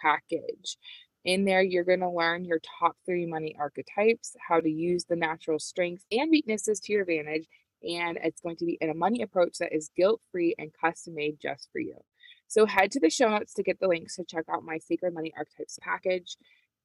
package. 0.00 0.78
In 1.24 1.44
there, 1.44 1.62
you're 1.62 1.84
going 1.84 2.00
to 2.00 2.08
learn 2.08 2.44
your 2.44 2.60
top 2.80 2.96
three 3.04 3.26
money 3.26 3.54
archetypes, 3.58 4.34
how 4.48 4.60
to 4.60 4.70
use 4.70 5.04
the 5.04 5.16
natural 5.16 5.58
strengths 5.58 6.06
and 6.10 6.30
weaknesses 6.30 6.80
to 6.80 6.92
your 6.92 7.02
advantage, 7.02 7.46
and 7.82 8.18
it's 8.22 8.40
going 8.40 8.56
to 8.56 8.64
be 8.64 8.78
in 8.80 8.90
a 8.90 8.94
money 8.94 9.22
approach 9.22 9.58
that 9.58 9.74
is 9.74 9.90
guilt 9.96 10.22
free 10.32 10.54
and 10.58 10.70
custom 10.80 11.16
made 11.16 11.38
just 11.40 11.68
for 11.72 11.80
you. 11.80 11.96
So 12.48 12.64
head 12.64 12.92
to 12.92 13.00
the 13.00 13.10
show 13.10 13.28
notes 13.28 13.54
to 13.54 13.62
get 13.62 13.80
the 13.80 13.88
links 13.88 14.16
to 14.16 14.24
check 14.24 14.44
out 14.50 14.64
my 14.64 14.78
Sacred 14.78 15.12
Money 15.12 15.32
Archetypes 15.36 15.78
package. 15.82 16.36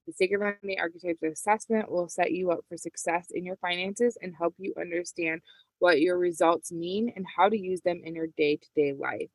The 0.07 0.13
Sacred 0.13 0.39
Money 0.39 0.79
Archetypes 0.79 1.21
assessment 1.21 1.91
will 1.91 2.09
set 2.09 2.31
you 2.31 2.49
up 2.49 2.65
for 2.67 2.75
success 2.75 3.27
in 3.31 3.45
your 3.45 3.55
finances 3.57 4.17
and 4.19 4.33
help 4.35 4.55
you 4.57 4.73
understand 4.79 5.41
what 5.77 6.01
your 6.01 6.17
results 6.17 6.71
mean 6.71 7.13
and 7.15 7.25
how 7.37 7.49
to 7.49 7.57
use 7.57 7.81
them 7.81 8.01
in 8.03 8.15
your 8.15 8.27
day 8.35 8.55
to 8.55 8.67
day 8.75 8.93
life. 8.93 9.29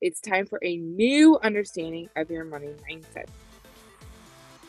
It's 0.00 0.20
time 0.20 0.46
for 0.46 0.58
a 0.64 0.76
new 0.78 1.38
understanding 1.42 2.08
of 2.16 2.28
your 2.28 2.44
money 2.44 2.74
mindset. 2.90 3.26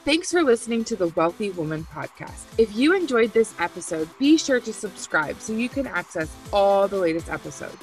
Thanks 0.06 0.32
for 0.32 0.43
listening 0.43 0.84
to 0.86 0.95
the 0.95 1.08
Wealthy 1.10 1.49
Woman 1.51 1.86
podcast. 1.86 2.45
If 2.60 2.75
you 2.75 2.95
enjoyed 2.95 3.34
this 3.34 3.54
episode, 3.60 4.10
be 4.19 4.38
sure 4.38 4.60
to 4.60 4.73
subscribe 4.73 5.39
so 5.39 5.54
you 5.54 5.69
can 5.69 5.88
access 5.88 6.30
all 6.54 6.88
the 6.88 6.97
latest 6.97 7.30
episodes. 7.30 7.77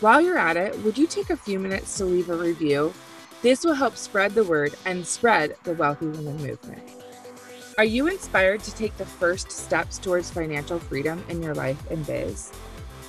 While 0.00 0.20
you're 0.20 0.38
at 0.38 0.56
it, 0.56 0.76
would 0.80 0.98
you 0.98 1.06
take 1.06 1.30
a 1.30 1.36
few 1.36 1.58
minutes 1.58 1.96
to 1.98 2.04
leave 2.04 2.30
a 2.30 2.36
review? 2.36 2.92
This 3.40 3.64
will 3.64 3.74
help 3.74 3.96
spread 3.96 4.34
the 4.34 4.44
word 4.44 4.74
and 4.84 5.06
spread 5.06 5.54
the 5.62 5.74
Wealthy 5.74 6.06
Woman 6.06 6.38
movement. 6.38 6.82
Are 7.78 7.84
you 7.84 8.08
inspired 8.08 8.64
to 8.64 8.74
take 8.74 8.96
the 8.96 9.06
first 9.06 9.52
steps 9.52 9.98
towards 9.98 10.30
financial 10.30 10.80
freedom 10.80 11.24
in 11.28 11.40
your 11.40 11.54
life 11.54 11.80
and 11.90 12.04
biz? 12.04 12.52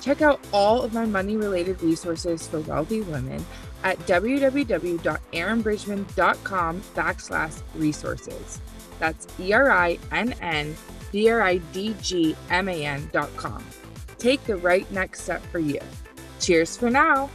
Check 0.00 0.22
out 0.22 0.38
all 0.52 0.82
of 0.82 0.94
my 0.94 1.04
money 1.04 1.36
related 1.36 1.82
resources 1.82 2.46
for 2.46 2.60
wealthy 2.60 3.00
women 3.02 3.44
at 3.82 3.98
www.erinnbridgman.com 4.00 6.80
backslash 6.94 7.62
resources. 7.74 8.60
That's 9.00 9.26
E 9.40 9.52
R 9.52 9.70
I 9.70 9.98
N 10.12 10.34
N 10.40 10.76
B 11.10 11.28
R 11.30 11.42
I 11.42 11.58
D 11.58 11.96
G 12.00 12.36
M 12.50 12.68
A 12.68 12.86
N 12.86 13.10
dot 13.12 13.36
com. 13.36 13.64
Take 14.18 14.44
the 14.44 14.56
right 14.56 14.88
next 14.92 15.22
step 15.22 15.42
for 15.46 15.58
you. 15.58 15.80
Cheers 16.38 16.76
for 16.76 16.90
now. 16.90 17.28